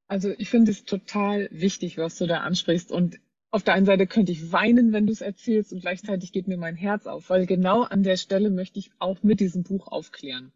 Also 0.07 0.31
ich 0.37 0.49
finde 0.49 0.71
es 0.71 0.85
total 0.85 1.49
wichtig, 1.51 1.97
was 1.97 2.17
du 2.17 2.27
da 2.27 2.41
ansprichst. 2.41 2.91
Und 2.91 3.19
auf 3.51 3.63
der 3.63 3.73
einen 3.73 3.85
Seite 3.85 4.07
könnte 4.07 4.31
ich 4.31 4.51
weinen, 4.51 4.93
wenn 4.93 5.05
du 5.05 5.13
es 5.13 5.21
erzählst, 5.21 5.73
und 5.73 5.81
gleichzeitig 5.81 6.31
geht 6.31 6.47
mir 6.47 6.57
mein 6.57 6.75
Herz 6.75 7.05
auf, 7.05 7.29
weil 7.29 7.45
genau 7.45 7.83
an 7.83 8.03
der 8.03 8.17
Stelle 8.17 8.49
möchte 8.49 8.79
ich 8.79 8.91
auch 8.99 9.23
mit 9.23 9.39
diesem 9.39 9.63
Buch 9.63 9.87
aufklären. 9.87 10.51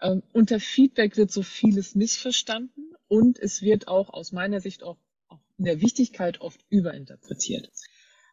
Ähm, 0.00 0.22
unter 0.32 0.60
Feedback 0.60 1.16
wird 1.16 1.30
so 1.30 1.42
vieles 1.42 1.94
missverstanden 1.94 2.94
und 3.08 3.38
es 3.38 3.62
wird 3.62 3.88
auch 3.88 4.10
aus 4.10 4.32
meiner 4.32 4.60
Sicht 4.60 4.82
auch, 4.82 4.96
auch 5.28 5.40
in 5.58 5.66
der 5.66 5.80
Wichtigkeit 5.80 6.40
oft 6.40 6.64
überinterpretiert. 6.70 7.70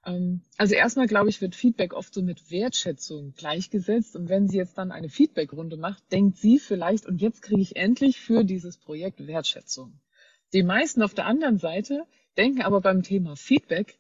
Ähm, 0.08 0.42
also 0.58 0.74
erstmal, 0.74 1.06
glaube 1.06 1.30
ich, 1.30 1.42
wird 1.42 1.56
Feedback 1.56 1.94
oft 1.94 2.14
so 2.14 2.24
mit 2.24 2.50
Wertschätzung 2.50 3.34
gleichgesetzt. 3.36 4.16
Und 4.16 4.30
wenn 4.30 4.48
sie 4.48 4.58
jetzt 4.58 4.78
dann 4.78 4.92
eine 4.92 5.10
Feedbackrunde 5.10 5.78
macht, 5.78 6.12
denkt 6.12 6.38
sie 6.38 6.58
vielleicht, 6.58 7.06
und 7.06 7.22
jetzt 7.22 7.42
kriege 7.44 7.62
ich 7.62 7.76
endlich 7.76 8.20
für 8.20 8.44
dieses 8.44 8.78
Projekt 8.78 9.28
Wertschätzung. 9.28 10.00
Die 10.54 10.64
meisten 10.64 11.04
auf 11.04 11.14
der 11.14 11.26
anderen 11.26 11.58
Seite 11.58 12.06
denken 12.38 12.62
aber 12.62 12.82
beim 12.82 13.04
Thema 13.04 13.36
Feedback 13.36 14.00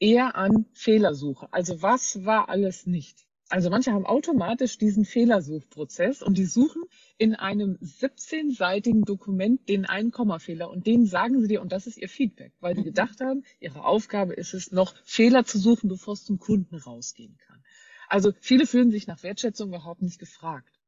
eher 0.00 0.34
an 0.34 0.66
Fehlersuche. 0.72 1.48
Also 1.52 1.80
was 1.80 2.24
war 2.24 2.48
alles 2.48 2.86
nicht? 2.86 3.26
Also 3.50 3.68
manche 3.68 3.92
haben 3.92 4.06
automatisch 4.06 4.78
diesen 4.78 5.04
Fehlersuchprozess 5.04 6.22
und 6.22 6.38
die 6.38 6.46
suchen 6.46 6.84
in 7.18 7.34
einem 7.34 7.76
17-seitigen 7.82 9.04
Dokument 9.04 9.68
den 9.68 9.86
einen 9.86 10.12
Kommafehler 10.12 10.70
und 10.70 10.86
den 10.86 11.04
sagen 11.04 11.40
sie 11.40 11.48
dir 11.48 11.60
und 11.60 11.72
das 11.72 11.88
ist 11.88 11.98
ihr 11.98 12.08
Feedback, 12.08 12.52
weil 12.60 12.76
sie 12.76 12.82
mhm. 12.82 12.86
gedacht 12.86 13.20
haben, 13.20 13.42
ihre 13.58 13.84
Aufgabe 13.84 14.34
ist 14.34 14.54
es 14.54 14.70
noch 14.70 14.94
Fehler 15.04 15.44
zu 15.44 15.58
suchen, 15.58 15.88
bevor 15.88 16.14
es 16.14 16.24
zum 16.24 16.38
Kunden 16.38 16.76
rausgehen 16.76 17.36
kann. 17.38 17.60
Also 18.08 18.32
viele 18.40 18.66
fühlen 18.66 18.92
sich 18.92 19.08
nach 19.08 19.24
Wertschätzung 19.24 19.70
überhaupt 19.70 20.02
nicht 20.02 20.20
gefragt. 20.20 20.78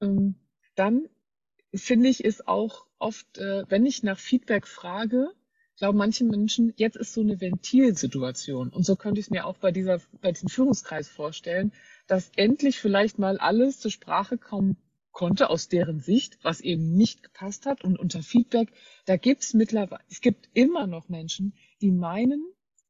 Ähm, 0.00 0.36
dann 0.76 1.08
finde 1.74 2.08
ich, 2.08 2.22
ist 2.22 2.46
auch 2.46 2.86
oft, 3.00 3.38
äh, 3.38 3.64
wenn 3.68 3.84
ich 3.84 4.04
nach 4.04 4.20
Feedback 4.20 4.68
frage, 4.68 5.32
glauben 5.78 5.98
manche 5.98 6.24
Menschen, 6.24 6.72
jetzt 6.76 6.96
ist 6.96 7.14
so 7.14 7.20
eine 7.20 7.40
Ventilsituation. 7.40 8.70
Und 8.70 8.84
so 8.84 8.96
könnte 8.96 9.20
ich 9.20 9.26
es 9.26 9.30
mir 9.30 9.46
auch 9.46 9.56
bei 9.56 9.70
dieser, 9.70 10.00
bei 10.20 10.32
diesem 10.32 10.48
Führungskreis 10.48 11.08
vorstellen, 11.08 11.72
dass 12.06 12.30
endlich 12.36 12.78
vielleicht 12.78 13.18
mal 13.18 13.38
alles 13.38 13.78
zur 13.80 13.90
Sprache 13.90 14.38
kommen 14.38 14.76
konnte 15.12 15.50
aus 15.50 15.68
deren 15.68 15.98
Sicht, 16.00 16.38
was 16.42 16.60
eben 16.60 16.94
nicht 16.94 17.22
gepasst 17.22 17.66
hat. 17.66 17.82
Und 17.82 17.98
unter 17.98 18.22
Feedback, 18.22 18.70
da 19.04 19.16
gibt 19.16 19.42
es 19.42 19.54
mittlerweile, 19.54 20.02
es 20.08 20.20
gibt 20.20 20.48
immer 20.54 20.86
noch 20.86 21.08
Menschen, 21.08 21.54
die 21.80 21.90
meinen, 21.90 22.44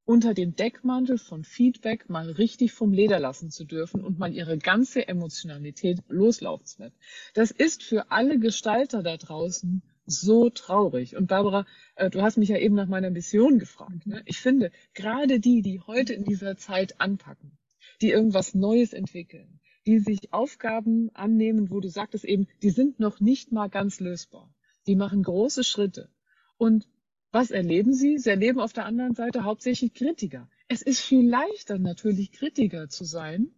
unter 0.05 0.33
dem 0.33 0.57
Deckmantel 0.57 1.19
von 1.19 1.45
Feedback 1.45 2.09
mal 2.09 2.31
richtig 2.31 2.73
vom 2.73 2.93
Leder 2.93 3.19
lassen 3.19 3.51
zu 3.51 3.65
dürfen 3.65 4.03
und 4.03 4.19
mal 4.19 4.33
ihre 4.33 4.57
ganze 4.57 5.07
Emotionalität 5.07 5.99
loslaufen 6.09 6.67
zu 6.67 6.83
lassen. 6.83 6.97
Das 7.35 7.51
ist 7.51 7.83
für 7.83 8.11
alle 8.11 8.39
Gestalter 8.39 9.03
da 9.03 9.19
draußen 9.19 9.83
so 10.09 10.49
traurig. 10.51 11.17
Und 11.17 11.27
Barbara, 11.27 11.67
äh, 11.95 12.11
du 12.11 12.23
hast 12.23 12.39
mich 12.39 12.49
ja 12.49 12.57
eben 12.57 12.75
nach 12.75 12.89
meiner 12.89 13.11
Mission 13.11 13.59
gefragt. 13.59 14.07
Ne? 14.07 14.23
Ich 14.25 14.41
finde, 14.41 14.71
gerade 14.95 15.39
die, 15.39 15.63
die 15.63 15.81
heute 15.81 16.15
in 16.15 16.25
dieser 16.25 16.57
Zeit 16.57 17.01
anpacken, 17.01 17.59
die 18.01 18.11
irgendwas 18.11 18.55
Neues 18.55 18.93
entwickeln, 18.93 19.61
die 19.87 19.99
sich 19.99 20.33
Aufgaben 20.33 21.11
annehmen, 21.15 21.71
wo 21.71 21.81
du 21.81 21.89
sagtest 21.89 22.25
eben, 22.25 22.49
die 22.63 22.71
sind 22.71 23.01
noch 23.01 23.21
nicht 23.21 23.53
mal 23.53 23.69
ganz 23.69 24.01
lösbar. 24.01 24.53
Die 24.87 24.97
machen 24.97 25.23
große 25.23 25.65
Schritte. 25.65 26.09
Und 26.57 26.89
was 27.31 27.51
erleben 27.51 27.93
Sie? 27.93 28.19
Sie 28.19 28.31
erleben 28.31 28.61
auf 28.61 28.73
der 28.73 28.87
anderen 28.87 29.15
Seite 29.15 29.45
hauptsächlich 29.45 29.93
Kritiker. 29.93 30.49
Es 30.69 30.83
ist 30.83 31.01
viel 31.01 31.29
leichter 31.29 31.79
natürlich 31.79 32.33
Kritiker 32.33 32.89
zu 32.89 33.05
sein 33.05 33.51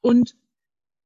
und 0.00 0.36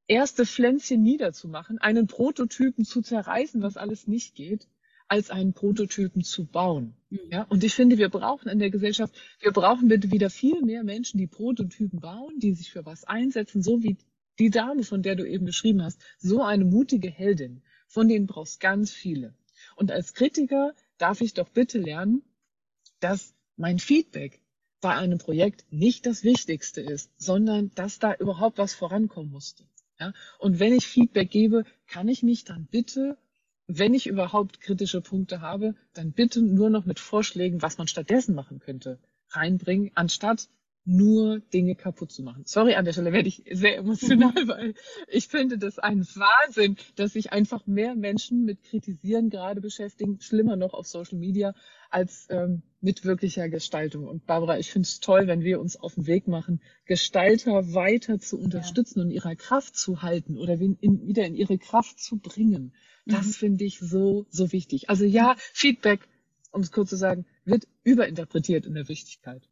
erste 0.09 0.45
Pflänzchen 0.45 1.03
niederzumachen, 1.03 1.79
einen 1.79 2.09
Prototypen 2.09 2.85
zu 2.85 3.03
zerreißen, 3.03 3.63
was 3.63 3.77
alles 3.77 4.09
nicht 4.09 4.35
geht, 4.35 4.67
als 5.09 5.31
einen 5.31 5.55
Prototypen 5.55 6.23
zu 6.23 6.47
bauen. 6.47 6.95
Mhm. 7.11 7.19
Ja, 7.31 7.43
und 7.45 7.65
ich 7.65 7.75
finde, 7.75 7.99
wir 7.99 8.11
brauchen 8.11 8.49
in 8.49 8.59
der 8.59 8.71
Gesellschaft, 8.71 9.15
wir 9.41 9.53
brauchen 9.53 9.89
bitte 9.89 10.13
wieder 10.13 10.31
viel 10.31 10.63
mehr 10.63 10.85
Menschen, 10.85 11.19
die 11.19 11.27
Prototypen 11.27 12.01
bauen, 12.01 12.39
die 12.39 12.53
sich 12.53 12.71
für 12.71 12.85
was 12.85 13.05
einsetzen, 13.05 13.63
so 13.63 13.83
wie 13.83 13.97
die 14.39 14.51
Dame, 14.51 14.85
von 14.85 15.03
der 15.03 15.17
du 15.17 15.29
eben 15.29 15.47
beschrieben 15.47 15.83
hast, 15.83 16.01
so 16.19 16.43
eine 16.43 16.65
mutige 16.65 17.11
Heldin. 17.11 17.63
Von 17.89 18.09
denen 18.09 18.27
brauchst 18.27 18.61
ganz 18.61 18.93
viele. 18.93 19.35
Und 19.77 19.91
als 19.91 20.15
Kritiker 20.15 20.75
darf 20.99 21.21
ich 21.21 21.35
doch 21.35 21.49
bitte 21.49 21.79
lernen, 21.79 22.23
dass 23.01 23.35
mein 23.57 23.79
Feedback 23.79 24.41
bei 24.81 24.95
einem 24.95 25.19
Projekt 25.19 25.65
nicht 25.71 26.07
das 26.07 26.23
Wichtigste 26.23 26.81
ist, 26.81 27.11
sondern 27.17 27.73
dass 27.75 27.99
da 27.99 28.15
überhaupt 28.15 28.59
was 28.59 28.75
vorankommen 28.75 29.31
musste. 29.31 29.65
Ja? 29.99 30.13
Und 30.39 30.61
wenn 30.61 30.75
ich 30.75 30.87
Feedback 30.87 31.31
gebe, 31.31 31.65
kann 31.87 32.09
ich 32.09 32.23
mich 32.23 32.45
dann 32.45 32.67
bitte, 32.67 33.19
wenn 33.69 33.95
ich 33.95 34.07
überhaupt 34.07 34.61
kritische 34.61 35.03
Punkte 35.03 35.41
habe, 35.43 35.75
dann 35.93 36.13
bitte 36.13 36.43
nur 36.43 36.71
noch 36.71 36.87
mit 36.87 36.99
Vorschlägen, 36.99 37.63
was 37.63 37.79
man 37.79 37.87
stattdessen 37.87 38.35
machen 38.35 38.59
könnte, 38.59 38.99
reinbringen, 39.31 39.91
anstatt 39.95 40.49
nur 40.87 41.41
Dinge 41.41 41.75
kaputt 41.75 42.11
zu 42.11 42.23
machen. 42.23 42.45
Sorry, 42.47 42.75
an 42.75 42.87
der 42.87 42.93
Stelle 42.93 43.13
werde 43.13 43.29
ich 43.29 43.45
sehr 43.53 43.77
emotional, 43.77 44.49
weil 44.49 44.75
ich 45.07 45.29
finde 45.29 45.59
das 45.59 45.79
ein 45.79 46.01
Wahnsinn, 46.01 46.77
dass 46.97 47.13
sich 47.13 47.31
einfach 47.31 47.67
mehr 47.67 47.95
Menschen 47.95 48.47
mit 48.47 48.63
Kritisieren 48.63 49.29
gerade 49.29 49.61
beschäftigen, 49.61 50.19
schlimmer 50.21 50.57
noch 50.57 50.73
auf 50.73 50.87
Social 50.87 51.19
Media, 51.19 51.55
als 51.91 52.27
ähm, 52.31 52.63
mit 52.81 53.05
wirklicher 53.05 53.51
Gestaltung. 53.51 54.09
Und 54.09 54.25
Barbara, 54.25 54.59
ich 54.59 54.71
finde 54.71 54.87
es 54.87 55.01
toll, 55.01 55.27
wenn 55.27 55.43
wir 55.43 55.61
uns 55.61 55.77
auf 55.77 55.95
den 55.95 56.07
Weg 56.07 56.27
machen, 56.27 56.63
Gestalter 56.87 57.75
weiter 57.75 58.19
zu 58.19 58.39
unterstützen 58.39 59.01
ja. 59.01 59.05
und 59.05 59.11
ihrer 59.11 59.37
Kraft 59.37 59.77
zu 59.77 60.01
halten 60.01 60.39
oder 60.39 60.55
in, 60.55 61.07
wieder 61.07 61.27
in 61.27 61.35
ihre 61.35 61.59
Kraft 61.59 62.01
zu 62.01 62.19
bringen. 62.19 62.73
Das 63.09 63.27
mhm. 63.27 63.33
finde 63.33 63.65
ich 63.65 63.79
so, 63.81 64.27
so 64.31 64.53
wichtig. 64.53 64.91
Also 64.91 65.05
ja, 65.05 65.35
Feedback, 65.53 66.01
um 66.53 66.61
es 66.61 66.71
kurz 66.71 66.91
zu 66.91 66.97
sagen, 66.97 67.25
wird 67.45 67.67
überinterpretiert 67.83 68.67
in 68.67 68.75
der 68.75 68.89
Wichtigkeit. 68.89 69.49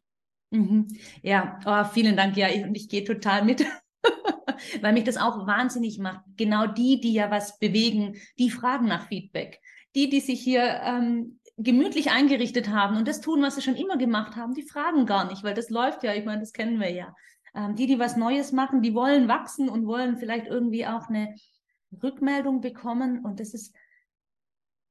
Mhm. 0.51 0.87
Ja, 1.23 1.59
oh, 1.65 1.83
vielen 1.91 2.15
Dank. 2.15 2.37
Ja, 2.37 2.49
ich, 2.49 2.63
und 2.63 2.75
ich 2.75 2.87
gehe 2.87 3.03
total 3.03 3.43
mit, 3.43 3.65
weil 4.81 4.93
mich 4.93 5.03
das 5.03 5.17
auch 5.17 5.47
wahnsinnig 5.47 5.97
macht. 5.97 6.23
Genau 6.37 6.67
die, 6.67 7.01
die 7.01 7.13
ja 7.13 7.31
was 7.31 7.57
bewegen, 7.57 8.15
die 8.37 8.51
fragen 8.51 8.85
nach 8.85 9.07
Feedback. 9.07 9.59
Die, 9.95 10.09
die 10.09 10.19
sich 10.19 10.39
hier 10.39 10.81
ähm, 10.83 11.39
gemütlich 11.57 12.11
eingerichtet 12.11 12.69
haben 12.69 12.97
und 12.97 13.07
das 13.07 13.21
tun, 13.21 13.41
was 13.41 13.55
sie 13.55 13.63
schon 13.63 13.75
immer 13.75 13.97
gemacht 13.97 14.35
haben, 14.35 14.53
die 14.53 14.61
fragen 14.61 15.07
gar 15.07 15.27
nicht, 15.27 15.43
weil 15.43 15.55
das 15.55 15.71
läuft 15.71 16.03
ja. 16.03 16.13
Ich 16.13 16.25
meine, 16.25 16.41
das 16.41 16.53
kennen 16.53 16.79
wir 16.79 16.91
ja. 16.91 17.15
Ähm, 17.55 17.75
die, 17.75 17.87
die 17.87 17.97
was 17.97 18.15
Neues 18.15 18.51
machen, 18.51 18.83
die 18.83 18.93
wollen 18.93 19.27
wachsen 19.27 19.67
und 19.67 19.87
wollen 19.87 20.17
vielleicht 20.17 20.45
irgendwie 20.45 20.85
auch 20.85 21.09
eine 21.09 21.35
Rückmeldung 22.03 22.61
bekommen. 22.61 23.23
Und 23.23 23.39
das 23.39 23.53
ist 23.53 23.75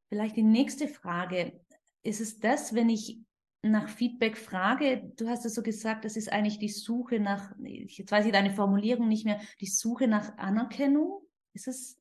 vielleicht 0.09 0.37
die 0.37 0.43
nächste 0.43 0.89
Frage. 0.89 1.61
Ist 2.03 2.21
es 2.21 2.39
das, 2.39 2.75
wenn 2.75 2.89
ich 2.89 3.19
nach 3.63 3.89
Feedback 3.89 4.37
frage, 4.37 5.13
du 5.17 5.29
hast 5.29 5.45
es 5.45 5.55
so 5.55 5.63
gesagt, 5.63 6.05
das 6.05 6.17
ist 6.17 6.33
eigentlich 6.33 6.59
die 6.59 6.69
Suche 6.69 7.19
nach, 7.19 7.53
jetzt 7.59 8.13
weiß 8.13 8.27
ich 8.27 8.33
deine 8.33 8.55
Formulierung 8.55 9.09
nicht 9.09 9.25
mehr, 9.25 9.41
die 9.61 9.67
Suche 9.67 10.07
nach 10.07 10.37
Anerkennung. 10.39 11.23
Ist 11.53 11.69
es 11.69 11.99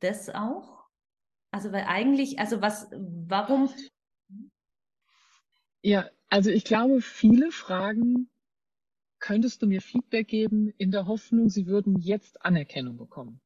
das 0.00 0.28
auch? 0.28 0.84
Also, 1.50 1.72
weil 1.72 1.84
eigentlich, 1.84 2.38
also 2.38 2.60
was, 2.60 2.90
warum? 2.92 3.70
Ja, 5.82 6.10
also 6.28 6.50
ich 6.50 6.64
glaube, 6.64 7.00
viele 7.00 7.50
Fragen, 7.50 8.28
könntest 9.18 9.62
du 9.62 9.66
mir 9.66 9.80
Feedback 9.80 10.28
geben 10.28 10.72
in 10.76 10.90
der 10.90 11.06
Hoffnung, 11.06 11.48
sie 11.48 11.66
würden 11.66 11.96
jetzt 11.96 12.44
Anerkennung 12.44 12.96
bekommen. 12.96 13.40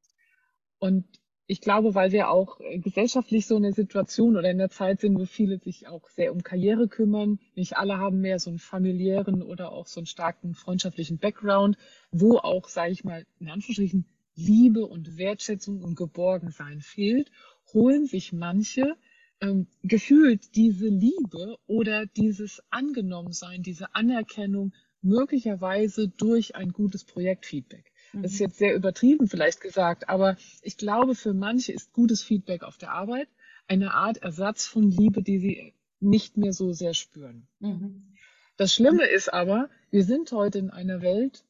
Und 0.80 1.04
ich 1.46 1.60
glaube, 1.60 1.94
weil 1.94 2.12
wir 2.12 2.30
auch 2.30 2.60
äh, 2.60 2.78
gesellschaftlich 2.78 3.46
so 3.46 3.56
in 3.56 3.64
der 3.64 3.72
Situation 3.72 4.36
oder 4.36 4.50
in 4.50 4.58
der 4.58 4.70
Zeit 4.70 5.00
sind, 5.00 5.18
wo 5.18 5.24
viele 5.26 5.58
sich 5.58 5.88
auch 5.88 6.08
sehr 6.08 6.32
um 6.32 6.42
Karriere 6.42 6.88
kümmern. 6.88 7.38
Nicht 7.54 7.76
alle 7.76 7.98
haben 7.98 8.20
mehr 8.20 8.38
so 8.38 8.50
einen 8.50 8.58
familiären 8.58 9.42
oder 9.42 9.72
auch 9.72 9.86
so 9.86 10.00
einen 10.00 10.06
starken 10.06 10.54
freundschaftlichen 10.54 11.18
Background, 11.18 11.76
wo 12.12 12.38
auch, 12.38 12.68
sage 12.68 12.92
ich 12.92 13.04
mal, 13.04 13.26
in 13.40 13.48
Anführungsstrichen 13.48 14.06
Liebe 14.36 14.86
und 14.86 15.18
Wertschätzung 15.18 15.82
und 15.82 15.96
Geborgensein 15.96 16.80
fehlt, 16.80 17.30
holen 17.74 18.06
sich 18.06 18.32
manche 18.32 18.96
ähm, 19.40 19.66
gefühlt 19.82 20.54
diese 20.54 20.88
Liebe 20.88 21.56
oder 21.66 22.06
dieses 22.06 22.62
Angenommensein, 22.70 23.62
diese 23.62 23.94
Anerkennung 23.94 24.72
möglicherweise 25.02 26.08
durch 26.08 26.54
ein 26.54 26.72
gutes 26.72 27.04
Projektfeedback. 27.04 27.89
Das 28.12 28.32
ist 28.32 28.40
mhm. 28.40 28.46
jetzt 28.46 28.58
sehr 28.58 28.74
übertrieben 28.74 29.28
vielleicht 29.28 29.60
gesagt, 29.60 30.08
aber 30.08 30.36
ich 30.62 30.76
glaube, 30.76 31.14
für 31.14 31.32
manche 31.32 31.72
ist 31.72 31.92
gutes 31.92 32.22
Feedback 32.22 32.62
auf 32.62 32.78
der 32.78 32.92
Arbeit 32.92 33.28
eine 33.68 33.94
Art 33.94 34.18
Ersatz 34.18 34.66
von 34.66 34.90
Liebe, 34.90 35.22
die 35.22 35.38
sie 35.38 35.74
nicht 36.00 36.36
mehr 36.36 36.52
so 36.52 36.72
sehr 36.72 36.94
spüren. 36.94 37.46
Mhm. 37.60 38.14
Das 38.56 38.74
Schlimme 38.74 39.06
ist 39.06 39.32
aber, 39.32 39.70
wir 39.90 40.04
sind 40.04 40.32
heute 40.32 40.58
in 40.58 40.70
einer 40.70 41.02
Welt, 41.02 41.44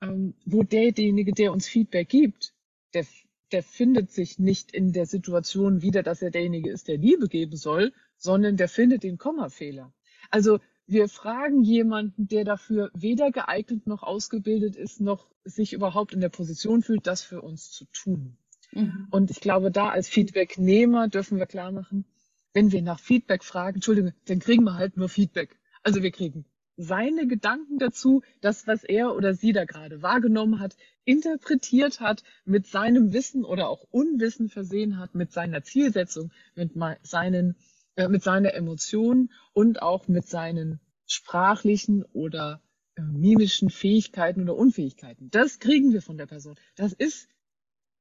ähm, 0.00 0.34
wo 0.44 0.62
derjenige, 0.64 1.32
der 1.32 1.52
uns 1.52 1.68
Feedback 1.68 2.08
gibt, 2.08 2.52
der, 2.94 3.06
der 3.52 3.62
findet 3.62 4.10
sich 4.10 4.38
nicht 4.38 4.72
in 4.72 4.92
der 4.92 5.06
Situation 5.06 5.82
wieder, 5.82 6.02
dass 6.02 6.20
er 6.20 6.30
derjenige 6.30 6.70
ist, 6.70 6.88
der 6.88 6.98
Liebe 6.98 7.28
geben 7.28 7.56
soll, 7.56 7.92
sondern 8.16 8.56
der 8.56 8.68
findet 8.68 9.02
den 9.02 9.18
Kommafehler. 9.18 9.92
Also 10.30 10.58
wir 10.86 11.08
fragen 11.08 11.62
jemanden, 11.62 12.28
der 12.28 12.44
dafür 12.44 12.90
weder 12.94 13.30
geeignet 13.30 13.86
noch 13.86 14.02
ausgebildet 14.02 14.76
ist, 14.76 15.00
noch 15.00 15.28
sich 15.44 15.72
überhaupt 15.72 16.12
in 16.12 16.20
der 16.20 16.28
Position 16.28 16.82
fühlt, 16.82 17.06
das 17.06 17.22
für 17.22 17.40
uns 17.40 17.70
zu 17.70 17.84
tun. 17.86 18.36
Mhm. 18.72 19.08
Und 19.10 19.30
ich 19.30 19.40
glaube, 19.40 19.70
da 19.70 19.88
als 19.88 20.08
Feedbacknehmer 20.08 21.08
dürfen 21.08 21.38
wir 21.38 21.46
klar 21.46 21.72
machen, 21.72 22.04
wenn 22.52 22.72
wir 22.72 22.82
nach 22.82 23.00
Feedback 23.00 23.44
fragen, 23.44 23.76
Entschuldigung, 23.76 24.12
dann 24.26 24.40
kriegen 24.40 24.64
wir 24.64 24.74
halt 24.74 24.96
nur 24.96 25.08
Feedback. 25.08 25.58
Also 25.82 26.02
wir 26.02 26.10
kriegen 26.10 26.44
seine 26.76 27.26
Gedanken 27.26 27.78
dazu, 27.78 28.22
das, 28.40 28.66
was 28.66 28.82
er 28.84 29.14
oder 29.14 29.34
sie 29.34 29.52
da 29.52 29.64
gerade 29.64 30.02
wahrgenommen 30.02 30.58
hat, 30.58 30.76
interpretiert 31.04 32.00
hat, 32.00 32.22
mit 32.44 32.66
seinem 32.66 33.12
Wissen 33.12 33.44
oder 33.44 33.68
auch 33.68 33.86
Unwissen 33.90 34.48
versehen 34.48 34.98
hat, 34.98 35.14
mit 35.14 35.32
seiner 35.32 35.62
Zielsetzung, 35.62 36.30
mit 36.54 36.72
seinen 37.02 37.56
äh, 37.96 38.08
mit 38.08 38.22
seiner 38.22 38.54
Emotion 38.54 39.30
und 39.52 39.82
auch 39.82 40.08
mit 40.08 40.26
seinen 40.26 40.80
sprachlichen 41.06 42.04
oder 42.12 42.62
äh, 42.96 43.02
mimischen 43.02 43.70
Fähigkeiten 43.70 44.42
oder 44.42 44.56
Unfähigkeiten. 44.56 45.30
Das 45.30 45.58
kriegen 45.58 45.92
wir 45.92 46.02
von 46.02 46.18
der 46.18 46.26
Person. 46.26 46.56
Das 46.76 46.92
ist 46.92 47.28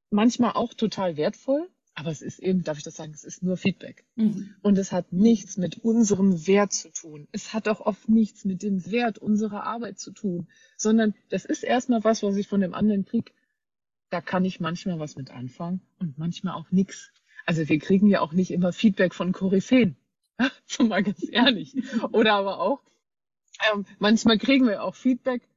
manchmal 0.10 0.54
auch 0.54 0.74
total 0.74 1.18
wertvoll, 1.18 1.70
aber 1.94 2.10
es 2.10 2.22
ist 2.22 2.40
eben, 2.40 2.64
darf 2.64 2.78
ich 2.78 2.84
das 2.84 2.96
sagen, 2.96 3.12
es 3.14 3.24
ist 3.24 3.44
nur 3.44 3.58
Feedback. 3.58 4.06
Mhm. 4.16 4.56
Und 4.62 4.78
es 4.78 4.92
hat 4.92 5.12
nichts 5.12 5.58
mit 5.58 5.80
unserem 5.80 6.48
Wert 6.48 6.74
zu 6.74 6.90
tun. 6.90 7.28
Es 7.32 7.54
hat 7.54 7.68
auch 7.68 7.82
oft 7.82 8.08
nichts 8.08 8.46
mit 8.46 8.64
dem 8.64 8.90
Wert 8.90 9.18
unserer 9.18 9.64
Arbeit 9.64 10.00
zu 10.00 10.12
tun, 10.12 10.48
sondern 10.78 11.14
das 11.30 11.46
ist 11.46 11.64
erstmal 11.64 12.04
was, 12.04 12.24
was 12.24 12.38
ich 12.38 12.48
von 12.48 12.62
dem 12.62 12.74
anderen 12.74 13.06
kriege. 13.06 13.32
Da 14.10 14.22
kann 14.22 14.46
ich 14.46 14.60
manchmal 14.60 15.00
was 15.00 15.16
mit 15.16 15.32
anfangen 15.32 15.82
und 16.00 16.18
manchmal 16.18 16.56
auch 16.56 16.72
nichts. 16.72 17.12
Also 17.46 17.68
wir 17.68 17.80
kriegen 17.80 18.08
ja 18.08 18.22
auch 18.22 18.34
nicht 18.34 18.52
immer 18.52 18.74
Feedback 18.74 19.14
von 19.14 19.32
Koryphäen. 19.32 19.96
so 20.66 20.84
mal 20.84 21.04
ganz 21.04 21.26
ehrlich. 21.30 21.76
Oder 22.12 22.34
aber 22.34 22.60
auch, 22.60 22.82
ähm, 23.72 23.86
manchmal 24.00 24.38
kriegen 24.38 24.68
wir 24.68 24.84
auch 24.84 24.96
Feedback 24.96 25.48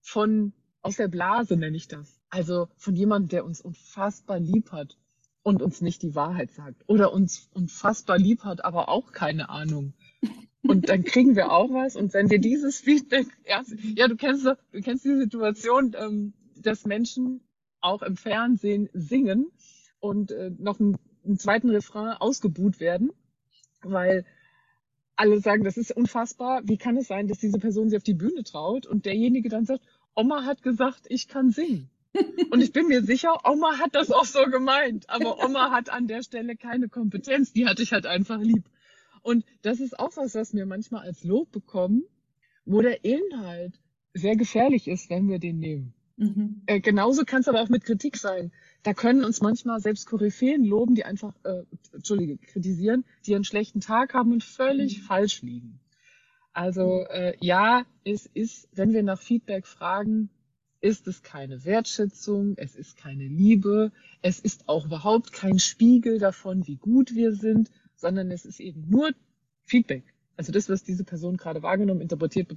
von 0.00 0.52
aus 0.82 0.96
der 0.96 1.08
Blase, 1.08 1.56
nenne 1.56 1.76
ich 1.76 1.88
das. 1.88 2.20
Also 2.30 2.68
von 2.76 2.94
jemandem, 2.94 3.28
der 3.28 3.44
uns 3.44 3.60
unfassbar 3.60 4.38
lieb 4.38 4.72
hat 4.72 4.96
und 5.42 5.62
uns 5.62 5.80
nicht 5.80 6.02
die 6.02 6.14
Wahrheit 6.14 6.52
sagt. 6.52 6.84
Oder 6.86 7.12
uns 7.12 7.48
unfassbar 7.52 8.18
lieb 8.18 8.44
hat, 8.44 8.64
aber 8.64 8.88
auch 8.88 9.12
keine 9.12 9.48
Ahnung. 9.48 9.94
Und 10.62 10.88
dann 10.88 11.04
kriegen 11.04 11.36
wir 11.36 11.52
auch 11.52 11.70
was. 11.70 11.96
Und 11.96 12.12
wenn 12.14 12.30
wir 12.30 12.38
dieses 12.38 12.80
Feedback 12.80 13.26
erst, 13.44 13.74
ja, 13.96 14.08
du 14.08 14.16
kennst, 14.16 14.44
du 14.44 14.80
kennst 14.82 15.04
die 15.04 15.16
Situation, 15.16 15.94
ähm, 15.98 16.34
dass 16.56 16.84
Menschen 16.84 17.40
auch 17.80 18.02
im 18.02 18.16
Fernsehen 18.16 18.88
singen 18.92 19.50
und 20.00 20.32
äh, 20.32 20.50
noch 20.58 20.78
ein 20.80 20.98
im 21.28 21.38
zweiten 21.38 21.70
Refrain 21.70 22.12
ausgebuht 22.12 22.80
werden, 22.80 23.12
weil 23.82 24.24
alle 25.16 25.40
sagen, 25.40 25.64
das 25.64 25.76
ist 25.76 25.92
unfassbar. 25.92 26.62
Wie 26.64 26.76
kann 26.76 26.96
es 26.96 27.08
sein, 27.08 27.28
dass 27.28 27.38
diese 27.38 27.58
Person 27.58 27.90
sich 27.90 27.96
auf 27.96 28.04
die 28.04 28.14
Bühne 28.14 28.44
traut 28.44 28.86
und 28.86 29.04
derjenige 29.04 29.48
dann 29.48 29.66
sagt, 29.66 29.84
Oma 30.14 30.44
hat 30.44 30.62
gesagt, 30.62 31.06
ich 31.08 31.28
kann 31.28 31.50
singen. 31.50 31.90
Und 32.50 32.62
ich 32.62 32.72
bin 32.72 32.88
mir 32.88 33.04
sicher, 33.04 33.38
Oma 33.44 33.78
hat 33.78 33.94
das 33.94 34.10
auch 34.10 34.24
so 34.24 34.44
gemeint. 34.46 35.08
Aber 35.10 35.44
Oma 35.44 35.70
hat 35.70 35.90
an 35.90 36.06
der 36.08 36.22
Stelle 36.22 36.56
keine 36.56 36.88
Kompetenz. 36.88 37.52
Die 37.52 37.66
hatte 37.66 37.82
ich 37.82 37.92
halt 37.92 38.06
einfach 38.06 38.40
lieb. 38.40 38.64
Und 39.22 39.44
das 39.60 39.78
ist 39.78 39.98
auch 39.98 40.16
was, 40.16 40.34
was 40.34 40.54
wir 40.54 40.64
manchmal 40.64 41.02
als 41.02 41.22
Lob 41.22 41.52
bekommen, 41.52 42.04
wo 42.64 42.80
der 42.80 43.04
Inhalt 43.04 43.78
sehr 44.14 44.36
gefährlich 44.36 44.88
ist, 44.88 45.10
wenn 45.10 45.28
wir 45.28 45.38
den 45.38 45.58
nehmen. 45.58 45.94
Mhm. 46.18 46.62
Äh, 46.66 46.80
genauso 46.80 47.24
kann 47.24 47.40
es 47.40 47.48
aber 47.48 47.62
auch 47.62 47.68
mit 47.68 47.84
Kritik 47.84 48.16
sein 48.16 48.52
da 48.82 48.94
können 48.94 49.24
uns 49.24 49.40
manchmal 49.40 49.80
selbst 49.80 50.06
Koryphäen 50.06 50.64
loben, 50.64 50.94
die 50.94 51.04
einfach, 51.04 51.34
äh, 51.44 51.64
Entschuldige, 51.92 52.38
kritisieren, 52.38 53.04
die 53.26 53.34
einen 53.34 53.44
schlechten 53.44 53.80
Tag 53.80 54.14
haben 54.14 54.32
und 54.32 54.44
völlig 54.44 54.98
mhm. 54.98 55.02
falsch 55.02 55.42
liegen. 55.42 55.80
Also 56.52 57.04
äh, 57.10 57.36
ja, 57.40 57.84
es 58.04 58.26
ist, 58.26 58.68
wenn 58.72 58.92
wir 58.92 59.02
nach 59.02 59.20
Feedback 59.20 59.66
fragen, 59.66 60.30
ist 60.80 61.08
es 61.08 61.22
keine 61.22 61.64
Wertschätzung, 61.64 62.54
es 62.56 62.76
ist 62.76 62.96
keine 62.96 63.26
Liebe, 63.26 63.92
es 64.22 64.38
ist 64.38 64.68
auch 64.68 64.86
überhaupt 64.86 65.32
kein 65.32 65.58
Spiegel 65.58 66.18
davon, 66.18 66.66
wie 66.66 66.76
gut 66.76 67.14
wir 67.14 67.34
sind, 67.34 67.70
sondern 67.96 68.30
es 68.30 68.44
ist 68.44 68.60
eben 68.60 68.88
nur 68.88 69.10
Feedback. 69.64 70.04
Also 70.36 70.52
das, 70.52 70.68
was 70.68 70.84
diese 70.84 71.02
Person 71.02 71.36
gerade 71.36 71.62
wahrgenommen, 71.62 72.00
interpretiert 72.00 72.48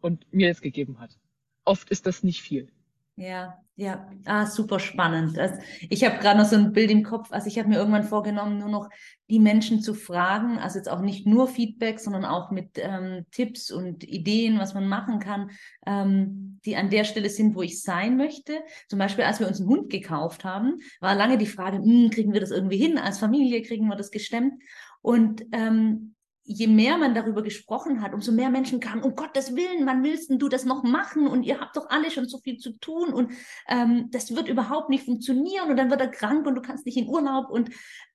und 0.00 0.32
mir 0.32 0.48
jetzt 0.48 0.62
gegeben 0.62 0.98
hat. 0.98 1.16
Oft 1.64 1.90
ist 1.90 2.06
das 2.06 2.24
nicht 2.24 2.42
viel. 2.42 2.72
Ja, 3.20 3.58
ja, 3.76 4.08
ah, 4.24 4.46
super 4.46 4.78
spannend. 4.78 5.38
Also 5.38 5.56
ich 5.90 6.04
habe 6.04 6.18
gerade 6.20 6.38
noch 6.38 6.46
so 6.46 6.56
ein 6.56 6.72
Bild 6.72 6.90
im 6.90 7.02
Kopf. 7.02 7.30
Also 7.32 7.48
ich 7.48 7.58
habe 7.58 7.68
mir 7.68 7.76
irgendwann 7.76 8.04
vorgenommen, 8.04 8.56
nur 8.56 8.70
noch 8.70 8.88
die 9.28 9.38
Menschen 9.38 9.82
zu 9.82 9.92
fragen. 9.92 10.58
Also 10.58 10.78
jetzt 10.78 10.88
auch 10.90 11.02
nicht 11.02 11.26
nur 11.26 11.46
Feedback, 11.46 12.00
sondern 12.00 12.24
auch 12.24 12.50
mit 12.50 12.70
ähm, 12.76 13.26
Tipps 13.30 13.70
und 13.70 14.04
Ideen, 14.04 14.58
was 14.58 14.72
man 14.72 14.88
machen 14.88 15.18
kann, 15.18 15.50
ähm, 15.86 16.60
die 16.64 16.76
an 16.76 16.88
der 16.88 17.04
Stelle 17.04 17.28
sind, 17.28 17.54
wo 17.54 17.60
ich 17.60 17.82
sein 17.82 18.16
möchte. 18.16 18.62
Zum 18.88 18.98
Beispiel, 18.98 19.24
als 19.24 19.38
wir 19.38 19.48
uns 19.48 19.60
einen 19.60 19.68
Hund 19.68 19.90
gekauft 19.90 20.44
haben, 20.44 20.78
war 21.00 21.14
lange 21.14 21.36
die 21.36 21.44
Frage, 21.44 21.76
hm, 21.76 22.08
kriegen 22.08 22.32
wir 22.32 22.40
das 22.40 22.52
irgendwie 22.52 22.78
hin? 22.78 22.96
Als 22.96 23.18
Familie 23.18 23.60
kriegen 23.60 23.86
wir 23.86 23.96
das 23.96 24.10
gestemmt? 24.10 24.62
Und 25.02 25.44
ähm, 25.52 26.14
je 26.50 26.66
mehr 26.66 26.98
man 26.98 27.14
darüber 27.14 27.42
gesprochen 27.42 28.02
hat, 28.02 28.12
umso 28.12 28.32
mehr 28.32 28.50
Menschen 28.50 28.80
kamen, 28.80 29.02
um 29.02 29.14
Gottes 29.14 29.54
Willen, 29.54 29.86
wann 29.86 30.02
willst 30.02 30.30
du 30.30 30.48
das 30.48 30.64
noch 30.64 30.82
machen? 30.82 31.28
Und 31.28 31.44
ihr 31.44 31.60
habt 31.60 31.76
doch 31.76 31.88
alle 31.90 32.10
schon 32.10 32.26
so 32.28 32.38
viel 32.38 32.58
zu 32.58 32.72
tun 32.78 33.12
und 33.12 33.32
ähm, 33.68 34.08
das 34.10 34.34
wird 34.34 34.48
überhaupt 34.48 34.90
nicht 34.90 35.04
funktionieren 35.04 35.70
und 35.70 35.76
dann 35.76 35.90
wird 35.90 36.00
er 36.00 36.08
krank 36.08 36.46
und 36.46 36.56
du 36.56 36.60
kannst 36.60 36.86
nicht 36.86 36.96
in 36.96 37.08
Urlaub 37.08 37.50
und 37.50 37.70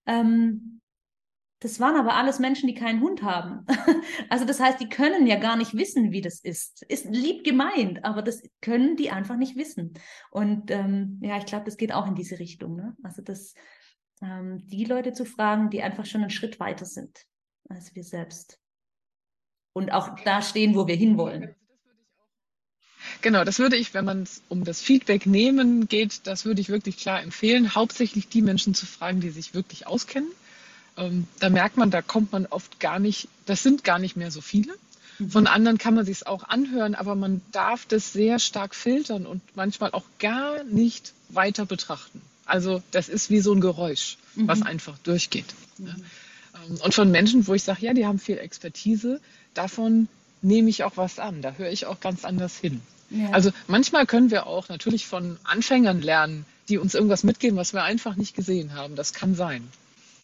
ähm, 0.05 0.81
das 1.59 1.79
waren 1.79 1.95
aber 1.95 2.15
alles 2.15 2.39
Menschen, 2.39 2.67
die 2.67 2.73
keinen 2.73 2.99
Hund 2.99 3.23
haben. 3.23 3.65
also 4.29 4.43
das 4.43 4.59
heißt, 4.59 4.81
die 4.81 4.89
können 4.89 5.25
ja 5.25 5.37
gar 5.37 5.55
nicht 5.55 5.73
wissen, 5.73 6.11
wie 6.11 6.21
das 6.21 6.41
ist. 6.41 6.83
Ist 6.89 7.05
lieb 7.05 7.45
gemeint, 7.45 8.03
aber 8.03 8.21
das 8.21 8.43
können 8.59 8.97
die 8.97 9.11
einfach 9.11 9.37
nicht 9.37 9.55
wissen. 9.55 9.93
Und 10.29 10.69
ähm, 10.71 11.19
ja, 11.23 11.37
ich 11.37 11.45
glaube, 11.45 11.63
das 11.63 11.77
geht 11.77 11.93
auch 11.93 12.05
in 12.05 12.15
diese 12.15 12.37
Richtung. 12.37 12.75
Ne? 12.75 12.97
Also 13.01 13.21
das, 13.21 13.53
ähm, 14.21 14.57
die 14.67 14.83
Leute 14.83 15.13
zu 15.13 15.23
fragen, 15.23 15.69
die 15.69 15.81
einfach 15.81 16.05
schon 16.05 16.21
einen 16.21 16.29
Schritt 16.29 16.59
weiter 16.59 16.85
sind 16.85 17.25
als 17.69 17.95
wir 17.95 18.03
selbst. 18.03 18.59
Und 19.73 19.91
auch 19.91 20.15
da 20.23 20.41
stehen, 20.41 20.75
wo 20.75 20.87
wir 20.87 20.95
hinwollen. 20.95 21.55
Genau, 23.21 23.43
das 23.43 23.59
würde 23.59 23.75
ich, 23.75 23.93
wenn 23.93 24.05
man 24.05 24.23
es 24.23 24.41
um 24.49 24.63
das 24.63 24.81
Feedback 24.81 25.25
nehmen 25.25 25.87
geht, 25.87 26.25
das 26.27 26.45
würde 26.45 26.61
ich 26.61 26.69
wirklich 26.69 26.97
klar 26.97 27.21
empfehlen, 27.21 27.75
hauptsächlich 27.75 28.27
die 28.27 28.41
Menschen 28.41 28.73
zu 28.73 28.85
fragen, 28.85 29.21
die 29.21 29.29
sich 29.29 29.53
wirklich 29.53 29.87
auskennen. 29.87 30.29
Ähm, 30.97 31.27
da 31.39 31.49
merkt 31.49 31.77
man, 31.77 31.91
da 31.91 32.01
kommt 32.01 32.31
man 32.31 32.45
oft 32.45 32.79
gar 32.79 32.99
nicht, 32.99 33.27
das 33.45 33.63
sind 33.63 33.83
gar 33.83 33.99
nicht 33.99 34.15
mehr 34.15 34.31
so 34.31 34.41
viele. 34.41 34.73
Mhm. 35.19 35.29
Von 35.29 35.47
anderen 35.47 35.77
kann 35.77 35.93
man 35.93 36.05
sich 36.05 36.17
es 36.17 36.25
auch 36.25 36.43
anhören, 36.43 36.95
aber 36.95 37.15
man 37.15 37.41
darf 37.51 37.85
das 37.85 38.13
sehr 38.13 38.39
stark 38.39 38.75
filtern 38.75 39.25
und 39.25 39.41
manchmal 39.55 39.91
auch 39.91 40.05
gar 40.19 40.63
nicht 40.63 41.13
weiter 41.29 41.65
betrachten. 41.65 42.21
Also 42.45 42.81
das 42.91 43.09
ist 43.09 43.29
wie 43.29 43.39
so 43.39 43.53
ein 43.53 43.61
Geräusch, 43.61 44.17
mhm. 44.35 44.47
was 44.47 44.61
einfach 44.61 44.97
durchgeht. 44.99 45.53
Mhm. 45.77 46.05
Ähm, 46.67 46.77
und 46.83 46.93
von 46.93 47.11
Menschen, 47.11 47.47
wo 47.47 47.53
ich 47.53 47.63
sage, 47.63 47.85
ja, 47.85 47.93
die 47.93 48.05
haben 48.05 48.19
viel 48.19 48.37
Expertise, 48.37 49.21
davon 49.53 50.07
nehme 50.41 50.69
ich 50.69 50.83
auch 50.83 50.97
was 50.97 51.19
an. 51.19 51.41
Da 51.41 51.53
höre 51.53 51.71
ich 51.71 51.85
auch 51.85 51.99
ganz 51.99 52.25
anders 52.25 52.57
hin. 52.57 52.81
Ja. 53.09 53.31
Also 53.31 53.51
manchmal 53.67 54.05
können 54.05 54.31
wir 54.31 54.47
auch 54.47 54.69
natürlich 54.69 55.07
von 55.07 55.37
Anfängern 55.43 56.01
lernen, 56.01 56.45
die 56.69 56.77
uns 56.77 56.95
irgendwas 56.95 57.23
mitgeben, 57.23 57.57
was 57.57 57.73
wir 57.73 57.83
einfach 57.83 58.15
nicht 58.15 58.35
gesehen 58.35 58.73
haben. 58.73 58.95
Das 58.95 59.13
kann 59.13 59.35
sein. 59.35 59.67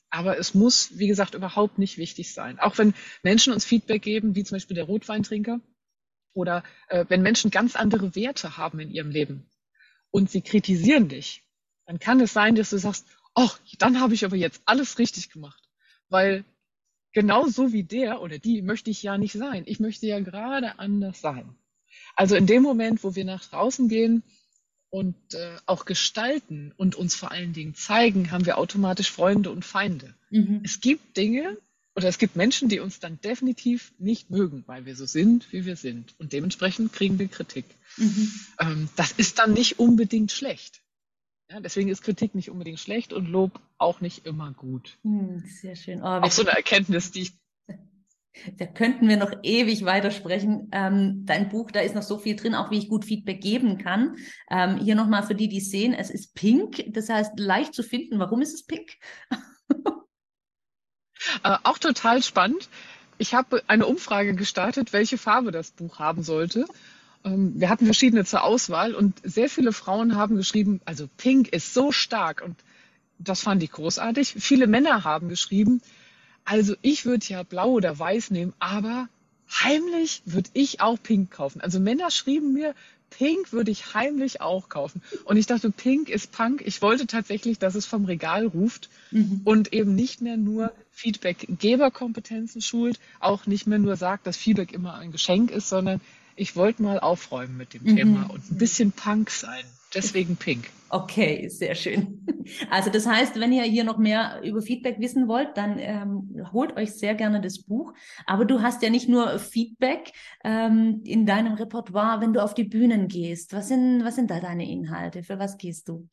Aber 0.09 0.37
es 0.37 0.53
muss, 0.53 0.97
wie 0.97 1.07
gesagt, 1.07 1.35
überhaupt 1.35 1.79
nicht 1.79 1.97
wichtig 1.97 2.33
sein. 2.33 2.59
Auch 2.59 2.77
wenn 2.77 2.93
Menschen 3.23 3.53
uns 3.53 3.63
Feedback 3.63 4.01
geben, 4.01 4.35
wie 4.35 4.43
zum 4.43 4.55
Beispiel 4.55 4.75
der 4.75 4.85
Rotweintrinker, 4.85 5.61
oder 6.33 6.63
äh, 6.87 7.05
wenn 7.09 7.21
Menschen 7.21 7.51
ganz 7.51 7.75
andere 7.75 8.15
Werte 8.15 8.57
haben 8.57 8.79
in 8.79 8.89
ihrem 8.89 9.09
Leben 9.09 9.49
und 10.11 10.31
sie 10.31 10.41
kritisieren 10.41 11.09
dich, 11.09 11.43
dann 11.85 11.99
kann 11.99 12.19
es 12.21 12.33
sein, 12.33 12.55
dass 12.55 12.69
du 12.69 12.77
sagst, 12.77 13.05
ach, 13.33 13.59
dann 13.79 13.99
habe 13.99 14.13
ich 14.13 14.23
aber 14.23 14.35
jetzt 14.35 14.61
alles 14.65 14.97
richtig 14.97 15.29
gemacht 15.29 15.60
weil 16.11 16.43
genau 17.13 17.47
so 17.47 17.73
wie 17.73 17.83
der 17.83 18.21
oder 18.21 18.37
die 18.37 18.61
möchte 18.61 18.89
ich 18.89 19.01
ja 19.03 19.17
nicht 19.17 19.33
sein. 19.33 19.63
Ich 19.65 19.79
möchte 19.79 20.05
ja 20.07 20.19
gerade 20.19 20.79
anders 20.79 21.21
sein. 21.21 21.55
Also 22.15 22.35
in 22.35 22.45
dem 22.45 22.63
Moment, 22.63 23.03
wo 23.03 23.15
wir 23.15 23.25
nach 23.25 23.43
draußen 23.45 23.87
gehen 23.87 24.23
und 24.89 25.15
äh, 25.33 25.57
auch 25.65 25.85
gestalten 25.85 26.73
und 26.77 26.95
uns 26.95 27.15
vor 27.15 27.31
allen 27.31 27.53
Dingen 27.53 27.75
zeigen, 27.75 28.31
haben 28.31 28.45
wir 28.45 28.57
automatisch 28.57 29.11
Freunde 29.11 29.49
und 29.49 29.65
Feinde. 29.65 30.13
Mhm. 30.29 30.61
Es 30.63 30.81
gibt 30.81 31.17
Dinge 31.17 31.57
oder 31.95 32.07
es 32.07 32.17
gibt 32.17 32.35
Menschen, 32.35 32.69
die 32.69 32.79
uns 32.79 32.99
dann 32.99 33.19
definitiv 33.21 33.93
nicht 33.97 34.29
mögen, 34.29 34.63
weil 34.67 34.85
wir 34.85 34.95
so 34.95 35.05
sind, 35.05 35.51
wie 35.51 35.65
wir 35.65 35.75
sind. 35.75 36.13
Und 36.19 36.33
dementsprechend 36.33 36.93
kriegen 36.93 37.19
wir 37.19 37.27
Kritik. 37.27 37.65
Mhm. 37.97 38.31
Ähm, 38.59 38.89
das 38.95 39.13
ist 39.13 39.39
dann 39.39 39.53
nicht 39.53 39.79
unbedingt 39.79 40.31
schlecht. 40.31 40.81
Ja, 41.51 41.59
deswegen 41.59 41.89
ist 41.89 42.01
Kritik 42.01 42.33
nicht 42.33 42.49
unbedingt 42.49 42.79
schlecht 42.79 43.11
und 43.11 43.27
Lob 43.27 43.59
auch 43.77 43.99
nicht 43.99 44.25
immer 44.25 44.53
gut. 44.53 44.97
Hm, 45.03 45.43
sehr 45.45 45.75
schön. 45.75 46.01
Oh, 46.01 46.05
auch 46.05 46.31
so 46.31 46.43
eine 46.43 46.51
Erkenntnis, 46.51 47.11
die 47.11 47.21
ich. 47.23 47.33
Da 48.57 48.65
könnten 48.65 49.09
wir 49.09 49.17
noch 49.17 49.33
ewig 49.43 49.83
weitersprechen. 49.83 50.69
Ähm, 50.71 51.25
dein 51.25 51.49
Buch, 51.49 51.69
da 51.69 51.81
ist 51.81 51.95
noch 51.95 52.01
so 52.01 52.17
viel 52.17 52.37
drin, 52.37 52.55
auch 52.55 52.71
wie 52.71 52.77
ich 52.77 52.87
gut 52.87 53.03
Feedback 53.03 53.41
geben 53.41 53.77
kann. 53.77 54.15
Ähm, 54.49 54.77
hier 54.77 54.95
nochmal 54.95 55.23
für 55.23 55.35
die, 55.35 55.49
die 55.49 55.59
sehen, 55.59 55.93
es 55.93 56.09
ist 56.09 56.33
pink, 56.33 56.81
das 56.93 57.09
heißt 57.09 57.37
leicht 57.37 57.73
zu 57.73 57.83
finden. 57.83 58.19
Warum 58.19 58.41
ist 58.41 58.53
es 58.53 58.65
pink? 58.65 58.89
äh, 61.43 61.57
auch 61.63 61.77
total 61.77 62.23
spannend. 62.23 62.69
Ich 63.17 63.33
habe 63.33 63.61
eine 63.67 63.85
Umfrage 63.85 64.33
gestartet, 64.33 64.93
welche 64.93 65.17
Farbe 65.17 65.51
das 65.51 65.71
Buch 65.71 65.99
haben 65.99 66.23
sollte. 66.23 66.65
Ähm, 67.23 67.53
wir 67.55 67.69
hatten 67.69 67.85
verschiedene 67.85 68.25
zur 68.25 68.43
Auswahl 68.43 68.93
und 68.93 69.19
sehr 69.23 69.49
viele 69.49 69.73
Frauen 69.73 70.15
haben 70.15 70.35
geschrieben, 70.35 70.81
also 70.85 71.07
Pink 71.17 71.49
ist 71.49 71.73
so 71.73 71.91
stark 71.91 72.41
und 72.43 72.55
das 73.19 73.41
fand 73.41 73.61
ich 73.63 73.71
großartig. 73.71 74.35
Viele 74.39 74.67
Männer 74.67 75.03
haben 75.03 75.29
geschrieben, 75.29 75.81
also 76.45 76.75
ich 76.81 77.05
würde 77.05 77.25
ja 77.27 77.43
blau 77.43 77.71
oder 77.71 77.97
weiß 77.97 78.31
nehmen, 78.31 78.53
aber 78.59 79.07
heimlich 79.49 80.21
würde 80.25 80.49
ich 80.53 80.81
auch 80.81 80.97
Pink 81.01 81.31
kaufen. 81.31 81.61
Also 81.61 81.79
Männer 81.79 82.09
schrieben 82.09 82.53
mir, 82.53 82.73
Pink 83.11 83.51
würde 83.51 83.71
ich 83.71 83.93
heimlich 83.93 84.41
auch 84.41 84.69
kaufen. 84.69 85.01
Und 85.25 85.37
ich 85.37 85.45
dachte, 85.45 85.69
Pink 85.69 86.09
ist 86.09 86.31
Punk. 86.31 86.63
Ich 86.65 86.81
wollte 86.81 87.05
tatsächlich, 87.07 87.59
dass 87.59 87.75
es 87.75 87.85
vom 87.85 88.05
Regal 88.05 88.47
ruft 88.47 88.89
mhm. 89.11 89.41
und 89.43 89.73
eben 89.73 89.93
nicht 89.93 90.21
mehr 90.21 90.37
nur 90.37 90.71
Feedback-Geberkompetenzen 90.91 92.61
schult, 92.61 92.99
auch 93.19 93.45
nicht 93.45 93.67
mehr 93.67 93.79
nur 93.79 93.97
sagt, 93.97 94.25
dass 94.25 94.37
Feedback 94.37 94.71
immer 94.71 94.95
ein 94.95 95.11
Geschenk 95.11 95.51
ist, 95.51 95.69
sondern 95.69 95.99
ich 96.35 96.55
wollte 96.55 96.83
mal 96.83 96.99
aufräumen 96.99 97.57
mit 97.57 97.73
dem 97.73 97.83
mhm. 97.83 97.95
Thema 97.95 98.29
und 98.29 98.51
ein 98.51 98.57
bisschen 98.57 98.91
Punk 98.91 99.29
sein. 99.29 99.63
Deswegen 99.93 100.37
Pink. 100.37 100.69
Okay, 100.89 101.49
sehr 101.49 101.75
schön. 101.75 102.25
Also 102.69 102.89
das 102.89 103.05
heißt, 103.05 103.39
wenn 103.39 103.53
ihr 103.53 103.63
hier 103.63 103.83
noch 103.83 103.97
mehr 103.97 104.41
über 104.43 104.61
Feedback 104.61 104.99
wissen 104.99 105.27
wollt, 105.27 105.55
dann 105.55 105.77
ähm, 105.79 106.49
holt 106.51 106.75
euch 106.75 106.93
sehr 106.93 107.13
gerne 107.13 107.39
das 107.39 107.61
Buch. 107.61 107.93
Aber 108.25 108.45
du 108.45 108.61
hast 108.61 108.81
ja 108.81 108.89
nicht 108.89 109.07
nur 109.07 109.37
Feedback 109.39 110.11
ähm, 110.43 111.01
in 111.05 111.25
deinem 111.25 111.53
Repertoire, 111.53 112.19
wenn 112.19 112.33
du 112.33 112.41
auf 112.41 112.53
die 112.53 112.63
Bühnen 112.63 113.07
gehst. 113.07 113.53
Was 113.53 113.67
sind, 113.67 114.03
was 114.03 114.15
sind 114.15 114.31
da 114.31 114.39
deine 114.39 114.69
Inhalte? 114.69 115.23
Für 115.23 115.39
was 115.39 115.57
gehst 115.57 115.87
du? 115.87 116.09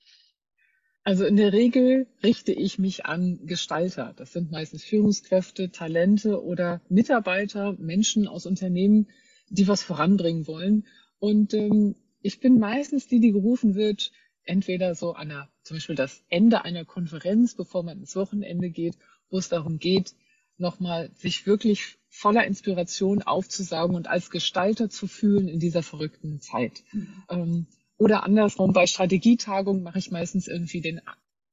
Also 1.03 1.25
in 1.25 1.37
der 1.37 1.53
Regel 1.53 2.07
richte 2.23 2.53
ich 2.53 2.79
mich 2.79 3.07
an 3.07 3.41
Gestalter. 3.45 4.13
Das 4.17 4.33
sind 4.33 4.51
meistens 4.51 4.85
Führungskräfte, 4.85 5.71
Talente 5.71 6.43
oder 6.43 6.83
Mitarbeiter, 6.89 7.75
Menschen 7.79 8.29
aus 8.29 8.45
Unternehmen, 8.45 9.09
die 9.51 9.69
was 9.69 9.83
voranbringen 9.83 10.47
wollen. 10.47 10.87
Und 11.19 11.55
ähm, 11.55 11.97
ich 12.21 12.41
bin 12.41 12.59
meistens 12.59 13.09
die, 13.09 13.21
die 13.21 13.33
gerufen 13.33 13.75
wird, 13.75 14.13
entweder 14.45 14.95
so 14.95 15.13
an 15.13 15.29
der, 15.29 15.49
zum 15.63 15.77
Beispiel 15.77 15.97
das 15.97 16.23
Ende 16.29 16.65
einer 16.65 16.85
Konferenz, 16.85 17.55
bevor 17.55 17.83
man 17.83 17.99
ins 17.99 18.17
Wochenende 18.17 18.71
geht, 18.71 18.97
wo 19.31 19.39
es 19.39 19.49
darum 19.49 19.79
geht, 19.79 20.15
nochmal 20.57 21.11
sich 21.15 21.47
wirklich 21.47 21.99
voller 22.09 22.47
Inspiration 22.47 23.23
aufzusaugen 23.23 23.95
und 23.95 24.09
als 24.09 24.31
Gestalter 24.31 24.91
zu 24.91 25.07
fühlen 25.07 25.49
in 25.49 25.61
dieser 25.61 25.83
verrückten 25.83 26.41
Zeit. 26.41 26.83
Mhm. 26.93 27.25
Ähm, 27.29 27.67
oder 27.97 28.25
andersrum, 28.25 28.73
bei 28.73 28.87
Strategietagungen 28.87 29.83
mache 29.83 29.99
ich 29.99 30.11
meistens 30.11 30.49
irgendwie 30.49 30.81
den, 30.81 31.01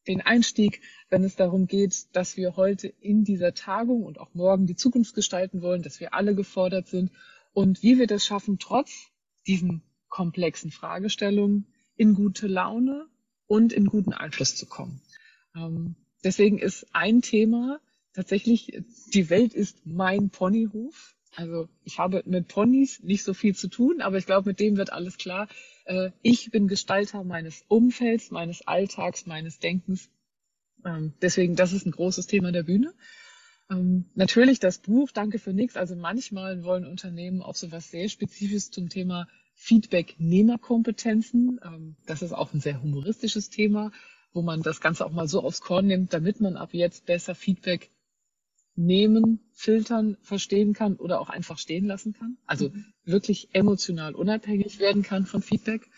den 0.07 0.21
Einstieg, 0.21 0.81
wenn 1.09 1.23
es 1.23 1.35
darum 1.35 1.67
geht, 1.67 2.15
dass 2.15 2.37
wir 2.37 2.55
heute 2.55 2.87
in 2.87 3.23
dieser 3.23 3.53
Tagung 3.53 4.03
und 4.03 4.19
auch 4.19 4.33
morgen 4.33 4.67
die 4.67 4.75
Zukunft 4.75 5.15
gestalten 5.15 5.61
wollen, 5.61 5.81
dass 5.81 5.99
wir 5.99 6.13
alle 6.13 6.35
gefordert 6.35 6.87
sind 6.87 7.11
und 7.55 7.81
wie 7.81 7.97
wir 7.97 8.05
das 8.05 8.25
schaffen, 8.25 8.59
trotz 8.59 9.07
diesen 9.47 9.81
komplexen 10.09 10.71
Fragestellungen 10.71 11.67
in 11.95 12.13
gute 12.13 12.47
Laune 12.47 13.07
und 13.47 13.71
in 13.71 13.85
guten 13.85 14.11
Einfluss 14.11 14.55
zu 14.55 14.65
kommen. 14.65 15.01
Ähm, 15.55 15.95
deswegen 16.23 16.59
ist 16.59 16.85
ein 16.91 17.21
Thema 17.21 17.79
tatsächlich, 18.13 18.83
die 19.13 19.29
Welt 19.29 19.53
ist 19.53 19.85
mein 19.85 20.29
Ponyhof. 20.29 21.15
Also 21.37 21.69
ich 21.83 21.97
habe 21.97 22.23
mit 22.25 22.49
Ponys 22.49 23.01
nicht 23.01 23.23
so 23.23 23.33
viel 23.33 23.55
zu 23.55 23.69
tun, 23.69 24.01
aber 24.01 24.17
ich 24.17 24.25
glaube, 24.25 24.49
mit 24.49 24.59
dem 24.59 24.75
wird 24.75 24.91
alles 24.91 25.17
klar. 25.17 25.47
Äh, 25.85 26.11
ich 26.21 26.51
bin 26.51 26.67
Gestalter 26.67 27.23
meines 27.23 27.63
Umfelds, 27.69 28.31
meines 28.31 28.67
Alltags, 28.67 29.27
meines 29.27 29.59
Denkens. 29.59 30.09
Ähm, 30.83 31.13
deswegen, 31.21 31.55
das 31.55 31.71
ist 31.71 31.85
ein 31.85 31.91
großes 31.91 32.27
Thema 32.27 32.51
der 32.51 32.63
Bühne. 32.63 32.93
Ähm, 33.69 34.05
natürlich 34.13 34.59
das 34.59 34.77
Buch, 34.77 35.11
danke 35.11 35.39
für 35.39 35.53
nichts. 35.53 35.75
Also 35.75 35.95
manchmal 35.95 36.63
wollen 36.63 36.85
Unternehmen 36.85 37.41
auch 37.41 37.55
so 37.55 37.71
was 37.71 37.89
sehr 37.89 38.09
Spezifisches 38.09 38.71
zum 38.71 38.89
Thema 38.89 39.27
Feedback-Nehmerkompetenzen. 39.55 41.59
Ähm, 41.63 41.95
das 42.05 42.21
ist 42.21 42.33
auch 42.33 42.53
ein 42.53 42.59
sehr 42.59 42.81
humoristisches 42.81 43.49
Thema, 43.49 43.91
wo 44.33 44.41
man 44.41 44.61
das 44.61 44.81
Ganze 44.81 45.05
auch 45.05 45.11
mal 45.11 45.27
so 45.27 45.41
aufs 45.41 45.61
Korn 45.61 45.87
nimmt, 45.87 46.13
damit 46.13 46.41
man 46.41 46.57
ab 46.57 46.73
jetzt 46.73 47.05
besser 47.05 47.35
Feedback 47.35 47.89
nehmen, 48.75 49.39
filtern, 49.53 50.17
verstehen 50.21 50.73
kann 50.73 50.97
oder 50.97 51.21
auch 51.21 51.29
einfach 51.29 51.57
stehen 51.57 51.85
lassen 51.85 52.13
kann. 52.13 52.37
Also 52.45 52.69
mhm. 52.69 52.93
wirklich 53.03 53.49
emotional 53.53 54.13
unabhängig 54.13 54.79
werden 54.79 55.01
kann 55.01 55.25
von 55.25 55.41
Feedback. 55.41 55.89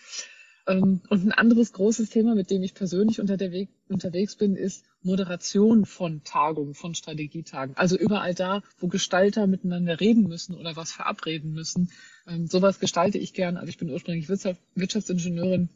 Ähm, 0.68 1.02
und 1.10 1.26
ein 1.26 1.32
anderes 1.32 1.72
großes 1.74 2.10
Thema, 2.10 2.36
mit 2.36 2.52
dem 2.52 2.62
ich 2.62 2.74
persönlich 2.74 3.20
unter 3.20 3.40
Weg, 3.40 3.70
unterwegs 3.88 4.36
bin, 4.36 4.56
ist 4.56 4.86
Moderation 5.02 5.86
von 5.86 6.24
Tagungen, 6.24 6.74
von 6.74 6.94
Strategietagen. 6.94 7.78
Also 7.78 7.98
überall 7.98 8.34
da, 8.34 8.62
wo 8.78 8.88
Gestalter 8.88 9.48
miteinander 9.48 10.00
reden 10.00 10.28
müssen 10.28 10.56
oder 10.56 10.76
was 10.76 10.92
verabreden 10.92 11.54
müssen. 11.54 11.92
Ähm, 12.28 12.48
sowas 12.48 12.80
gestalte 12.80 13.18
ich 13.18 13.34
gern. 13.34 13.56
Also 13.56 13.70
ich 13.70 13.78
bin 13.78 13.90
ursprünglich 13.90 14.28
Wirtschaft, 14.28 14.62
Wirtschaftsingenieurin 14.76 15.70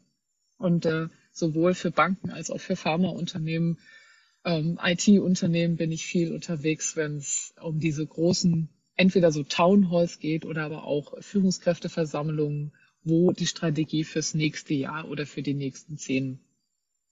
und 0.58 0.84
äh, 0.84 1.08
sowohl 1.32 1.74
für 1.74 1.90
Banken 1.90 2.30
als 2.30 2.50
auch 2.50 2.60
für 2.60 2.76
Pharmaunternehmen, 2.76 3.78
ähm, 4.44 4.78
IT-Unternehmen 4.82 5.76
bin 5.76 5.92
ich 5.92 6.04
viel 6.04 6.32
unterwegs, 6.34 6.96
wenn 6.96 7.16
es 7.16 7.54
um 7.60 7.78
diese 7.78 8.06
großen, 8.06 8.68
entweder 8.96 9.32
so 9.32 9.44
Townhalls 9.44 10.18
geht 10.18 10.44
oder 10.44 10.64
aber 10.64 10.84
auch 10.84 11.14
Führungskräfteversammlungen 11.20 12.72
wo 13.04 13.32
die 13.32 13.46
Strategie 13.46 14.04
fürs 14.04 14.34
nächste 14.34 14.74
Jahr 14.74 15.08
oder 15.08 15.26
für 15.26 15.42
die 15.42 15.54
nächsten 15.54 15.98
zehn 15.98 16.40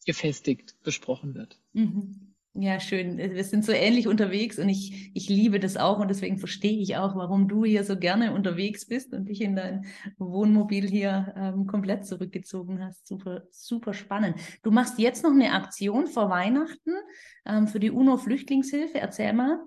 gefestigt 0.06 0.76
besprochen 0.82 1.34
wird. 1.34 1.60
Mhm. 1.72 2.30
Ja, 2.54 2.80
schön. 2.80 3.16
Wir 3.18 3.44
sind 3.44 3.64
so 3.64 3.70
ähnlich 3.70 4.08
unterwegs 4.08 4.58
und 4.58 4.68
ich, 4.68 5.12
ich 5.14 5.28
liebe 5.28 5.60
das 5.60 5.76
auch 5.76 6.00
und 6.00 6.08
deswegen 6.08 6.36
verstehe 6.36 6.80
ich 6.80 6.96
auch, 6.96 7.14
warum 7.14 7.46
du 7.46 7.64
hier 7.64 7.84
so 7.84 7.96
gerne 7.96 8.34
unterwegs 8.34 8.86
bist 8.86 9.14
und 9.14 9.28
dich 9.28 9.40
in 9.40 9.54
dein 9.54 9.86
Wohnmobil 10.18 10.88
hier 10.88 11.32
ähm, 11.36 11.68
komplett 11.68 12.06
zurückgezogen 12.06 12.84
hast. 12.84 13.06
Super, 13.06 13.44
super 13.52 13.94
spannend. 13.94 14.34
Du 14.64 14.72
machst 14.72 14.98
jetzt 14.98 15.22
noch 15.22 15.30
eine 15.30 15.52
Aktion 15.52 16.08
vor 16.08 16.28
Weihnachten 16.28 16.90
ähm, 17.46 17.68
für 17.68 17.78
die 17.78 17.92
UNO-Flüchtlingshilfe. 17.92 18.98
Erzähl 18.98 19.32
mal. 19.32 19.60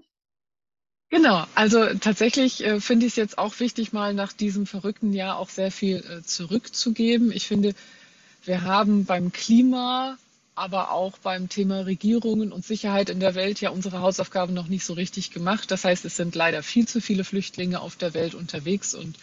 Genau, 1.13 1.45
also 1.53 1.93
tatsächlich 1.99 2.65
äh, 2.65 2.79
finde 2.79 3.05
ich 3.05 3.11
es 3.11 3.17
jetzt 3.17 3.37
auch 3.37 3.59
wichtig, 3.59 3.93
mal 3.93 4.15
nach 4.15 4.33
diesem 4.33 4.65
verrückten 4.65 5.13
Jahr 5.13 5.37
auch 5.37 5.49
sehr 5.49 5.69
viel 5.69 5.97
äh, 5.97 6.23
zurückzugeben. 6.23 7.31
Ich 7.31 7.45
finde, 7.45 7.75
wir 8.45 8.63
haben 8.63 9.05
beim 9.05 9.31
Klima, 9.31 10.17
aber 10.55 10.89
auch 10.89 11.19
beim 11.19 11.49
Thema 11.49 11.81
Regierungen 11.81 12.51
und 12.51 12.65
Sicherheit 12.65 13.11
in 13.11 13.19
der 13.19 13.35
Welt 13.35 13.61
ja 13.61 13.69
unsere 13.69 13.99
Hausaufgaben 13.99 14.55
noch 14.55 14.69
nicht 14.69 14.85
so 14.85 14.93
richtig 14.93 15.29
gemacht. 15.29 15.69
Das 15.69 15.85
heißt, 15.85 16.03
es 16.03 16.15
sind 16.15 16.33
leider 16.33 16.63
viel 16.63 16.87
zu 16.87 16.99
viele 16.99 17.23
Flüchtlinge 17.23 17.79
auf 17.79 17.95
der 17.95 18.15
Welt 18.15 18.33
unterwegs 18.33 18.95
und 18.95 19.15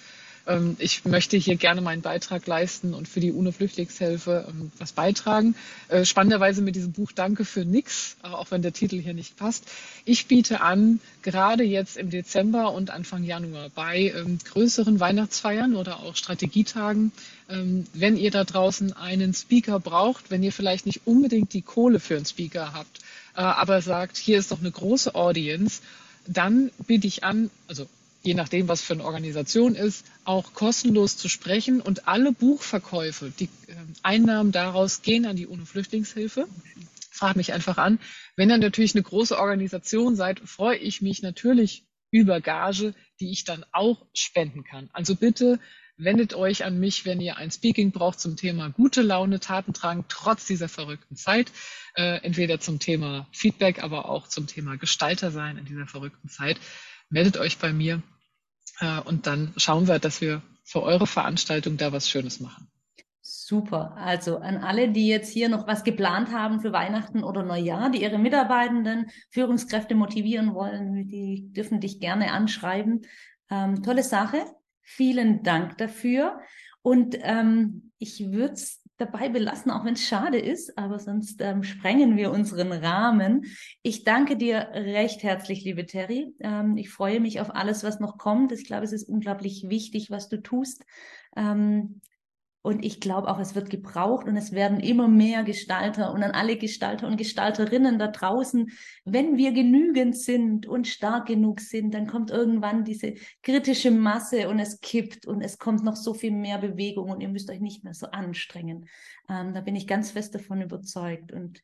ich 0.78 1.04
möchte 1.04 1.36
hier 1.36 1.56
gerne 1.56 1.80
meinen 1.80 2.02
Beitrag 2.02 2.46
leisten 2.46 2.94
und 2.94 3.06
für 3.06 3.20
die 3.20 3.30
UNO-Flüchtlingshilfe 3.30 4.46
ähm, 4.48 4.72
was 4.78 4.92
beitragen. 4.92 5.54
Äh, 5.88 6.04
spannenderweise 6.04 6.62
mit 6.62 6.76
diesem 6.76 6.92
Buch 6.92 7.12
Danke 7.12 7.44
für 7.44 7.64
nix, 7.64 8.16
äh, 8.24 8.28
auch 8.28 8.50
wenn 8.50 8.62
der 8.62 8.72
Titel 8.72 9.00
hier 9.00 9.14
nicht 9.14 9.36
passt. 9.36 9.64
Ich 10.04 10.26
biete 10.26 10.60
an, 10.60 11.00
gerade 11.22 11.62
jetzt 11.62 11.96
im 11.96 12.10
Dezember 12.10 12.72
und 12.72 12.90
Anfang 12.90 13.22
Januar 13.22 13.68
bei 13.68 14.12
ähm, 14.16 14.38
größeren 14.42 14.98
Weihnachtsfeiern 14.98 15.76
oder 15.76 16.00
auch 16.00 16.16
Strategietagen, 16.16 17.12
wenn 17.94 18.16
ihr 18.16 18.30
da 18.30 18.44
draußen 18.44 18.92
einen 18.92 19.34
Speaker 19.34 19.80
braucht, 19.80 20.30
wenn 20.30 20.40
ihr 20.44 20.52
vielleicht 20.52 20.86
nicht 20.86 21.00
unbedingt 21.04 21.52
die 21.52 21.62
Kohle 21.62 21.98
für 21.98 22.14
einen 22.14 22.24
Speaker 22.24 22.72
habt, 22.72 23.00
äh, 23.34 23.40
aber 23.40 23.82
sagt, 23.82 24.16
hier 24.16 24.38
ist 24.38 24.52
doch 24.52 24.60
eine 24.60 24.70
große 24.70 25.16
Audience, 25.16 25.82
dann 26.26 26.70
biete 26.86 27.08
ich 27.08 27.24
an, 27.24 27.50
also 27.66 27.88
je 28.22 28.34
nachdem, 28.34 28.68
was 28.68 28.82
für 28.82 28.94
eine 28.94 29.04
Organisation 29.04 29.74
ist, 29.74 30.06
auch 30.24 30.52
kostenlos 30.52 31.16
zu 31.16 31.28
sprechen. 31.28 31.80
Und 31.80 32.08
alle 32.08 32.32
Buchverkäufe, 32.32 33.32
die 33.38 33.44
äh, 33.44 33.74
Einnahmen 34.02 34.52
daraus 34.52 35.02
gehen 35.02 35.26
an 35.26 35.36
die 35.36 35.46
UNO-Flüchtlingshilfe. 35.46 36.46
Frag 37.10 37.36
mich 37.36 37.52
einfach 37.52 37.78
an. 37.78 37.98
Wenn 38.36 38.50
ihr 38.50 38.58
natürlich 38.58 38.94
eine 38.94 39.02
große 39.02 39.38
Organisation 39.38 40.16
seid, 40.16 40.40
freue 40.40 40.78
ich 40.78 41.02
mich 41.02 41.22
natürlich 41.22 41.84
über 42.10 42.40
Gage, 42.40 42.94
die 43.20 43.30
ich 43.30 43.44
dann 43.44 43.64
auch 43.72 44.06
spenden 44.14 44.64
kann. 44.64 44.90
Also 44.92 45.14
bitte 45.14 45.58
wendet 45.96 46.34
euch 46.34 46.64
an 46.64 46.80
mich, 46.80 47.04
wenn 47.04 47.20
ihr 47.20 47.36
ein 47.36 47.50
Speaking 47.50 47.92
braucht 47.92 48.20
zum 48.20 48.36
Thema 48.36 48.70
gute 48.70 49.02
Laune, 49.02 49.38
Taten 49.38 49.74
trotz 50.08 50.46
dieser 50.46 50.68
verrückten 50.68 51.16
Zeit. 51.16 51.52
Äh, 51.94 52.22
entweder 52.22 52.58
zum 52.60 52.78
Thema 52.78 53.28
Feedback, 53.32 53.82
aber 53.82 54.08
auch 54.08 54.28
zum 54.28 54.46
Thema 54.46 54.76
Gestalter 54.76 55.30
sein 55.30 55.58
in 55.58 55.66
dieser 55.66 55.86
verrückten 55.86 56.28
Zeit 56.28 56.58
meldet 57.10 57.36
euch 57.36 57.58
bei 57.58 57.72
mir 57.72 58.02
äh, 58.80 59.00
und 59.00 59.26
dann 59.26 59.52
schauen 59.56 59.88
wir, 59.88 59.98
dass 59.98 60.20
wir 60.20 60.42
für 60.64 60.82
eure 60.82 61.06
Veranstaltung 61.06 61.76
da 61.76 61.92
was 61.92 62.08
Schönes 62.08 62.40
machen. 62.40 62.70
Super. 63.22 63.96
Also 63.96 64.38
an 64.38 64.58
alle, 64.58 64.90
die 64.90 65.08
jetzt 65.08 65.32
hier 65.32 65.48
noch 65.48 65.66
was 65.66 65.84
geplant 65.84 66.32
haben 66.32 66.60
für 66.60 66.72
Weihnachten 66.72 67.22
oder 67.22 67.42
Neujahr, 67.42 67.90
die 67.90 68.02
ihre 68.02 68.18
Mitarbeitenden, 68.18 69.10
Führungskräfte 69.30 69.94
motivieren 69.94 70.54
wollen, 70.54 71.08
die 71.08 71.52
dürfen 71.52 71.80
dich 71.80 72.00
gerne 72.00 72.32
anschreiben. 72.32 73.02
Ähm, 73.50 73.82
tolle 73.82 74.04
Sache. 74.04 74.44
Vielen 74.82 75.42
Dank 75.42 75.78
dafür. 75.78 76.40
Und 76.82 77.16
ähm, 77.20 77.92
ich 77.98 78.30
würde 78.30 78.54
es 78.54 78.79
dabei 79.00 79.28
belassen, 79.28 79.70
auch 79.70 79.84
wenn 79.84 79.94
es 79.94 80.06
schade 80.06 80.38
ist, 80.38 80.76
aber 80.76 80.98
sonst 80.98 81.40
ähm, 81.40 81.62
sprengen 81.62 82.16
wir 82.16 82.30
unseren 82.30 82.72
Rahmen. 82.72 83.46
Ich 83.82 84.04
danke 84.04 84.36
dir 84.36 84.68
recht 84.74 85.22
herzlich, 85.22 85.64
liebe 85.64 85.86
Terry. 85.86 86.34
Ähm, 86.40 86.76
ich 86.76 86.90
freue 86.90 87.20
mich 87.20 87.40
auf 87.40 87.54
alles, 87.54 87.82
was 87.82 88.00
noch 88.00 88.18
kommt. 88.18 88.52
Ich 88.52 88.66
glaube, 88.66 88.84
es 88.84 88.92
ist 88.92 89.08
unglaublich 89.08 89.64
wichtig, 89.68 90.10
was 90.10 90.28
du 90.28 90.42
tust. 90.42 90.84
Ähm, 91.36 92.00
und 92.62 92.84
ich 92.84 93.00
glaube 93.00 93.28
auch, 93.28 93.38
es 93.38 93.54
wird 93.54 93.70
gebraucht 93.70 94.26
und 94.26 94.36
es 94.36 94.52
werden 94.52 94.80
immer 94.80 95.08
mehr 95.08 95.44
Gestalter 95.44 96.12
und 96.12 96.22
an 96.22 96.32
alle 96.32 96.58
Gestalter 96.58 97.06
und 97.06 97.16
Gestalterinnen 97.16 97.98
da 97.98 98.08
draußen, 98.08 98.70
wenn 99.06 99.38
wir 99.38 99.52
genügend 99.52 100.16
sind 100.16 100.66
und 100.66 100.86
stark 100.86 101.26
genug 101.26 101.60
sind, 101.60 101.94
dann 101.94 102.06
kommt 102.06 102.30
irgendwann 102.30 102.84
diese 102.84 103.14
kritische 103.42 103.90
Masse 103.90 104.48
und 104.50 104.58
es 104.58 104.80
kippt 104.80 105.26
und 105.26 105.40
es 105.40 105.58
kommt 105.58 105.84
noch 105.84 105.96
so 105.96 106.12
viel 106.12 106.32
mehr 106.32 106.58
Bewegung 106.58 107.10
und 107.10 107.22
ihr 107.22 107.28
müsst 107.28 107.50
euch 107.50 107.60
nicht 107.60 107.82
mehr 107.82 107.94
so 107.94 108.06
anstrengen. 108.08 108.86
Ähm, 109.30 109.54
da 109.54 109.62
bin 109.62 109.74
ich 109.74 109.86
ganz 109.86 110.10
fest 110.10 110.34
davon 110.34 110.60
überzeugt. 110.60 111.32
Und 111.32 111.62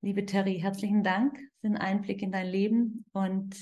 liebe 0.00 0.26
Terry, 0.26 0.60
herzlichen 0.60 1.02
Dank 1.02 1.36
für 1.60 1.68
den 1.68 1.76
Einblick 1.76 2.22
in 2.22 2.30
dein 2.30 2.46
Leben 2.46 3.04
und 3.12 3.56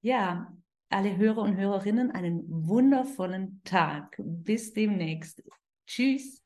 ja, 0.00 0.50
alle 0.88 1.16
Hörer 1.16 1.42
und 1.42 1.56
Hörerinnen 1.56 2.10
einen 2.10 2.44
wundervollen 2.48 3.60
Tag. 3.64 4.16
Bis 4.18 4.72
demnächst. 4.72 5.42
Tschüss. 5.86 6.42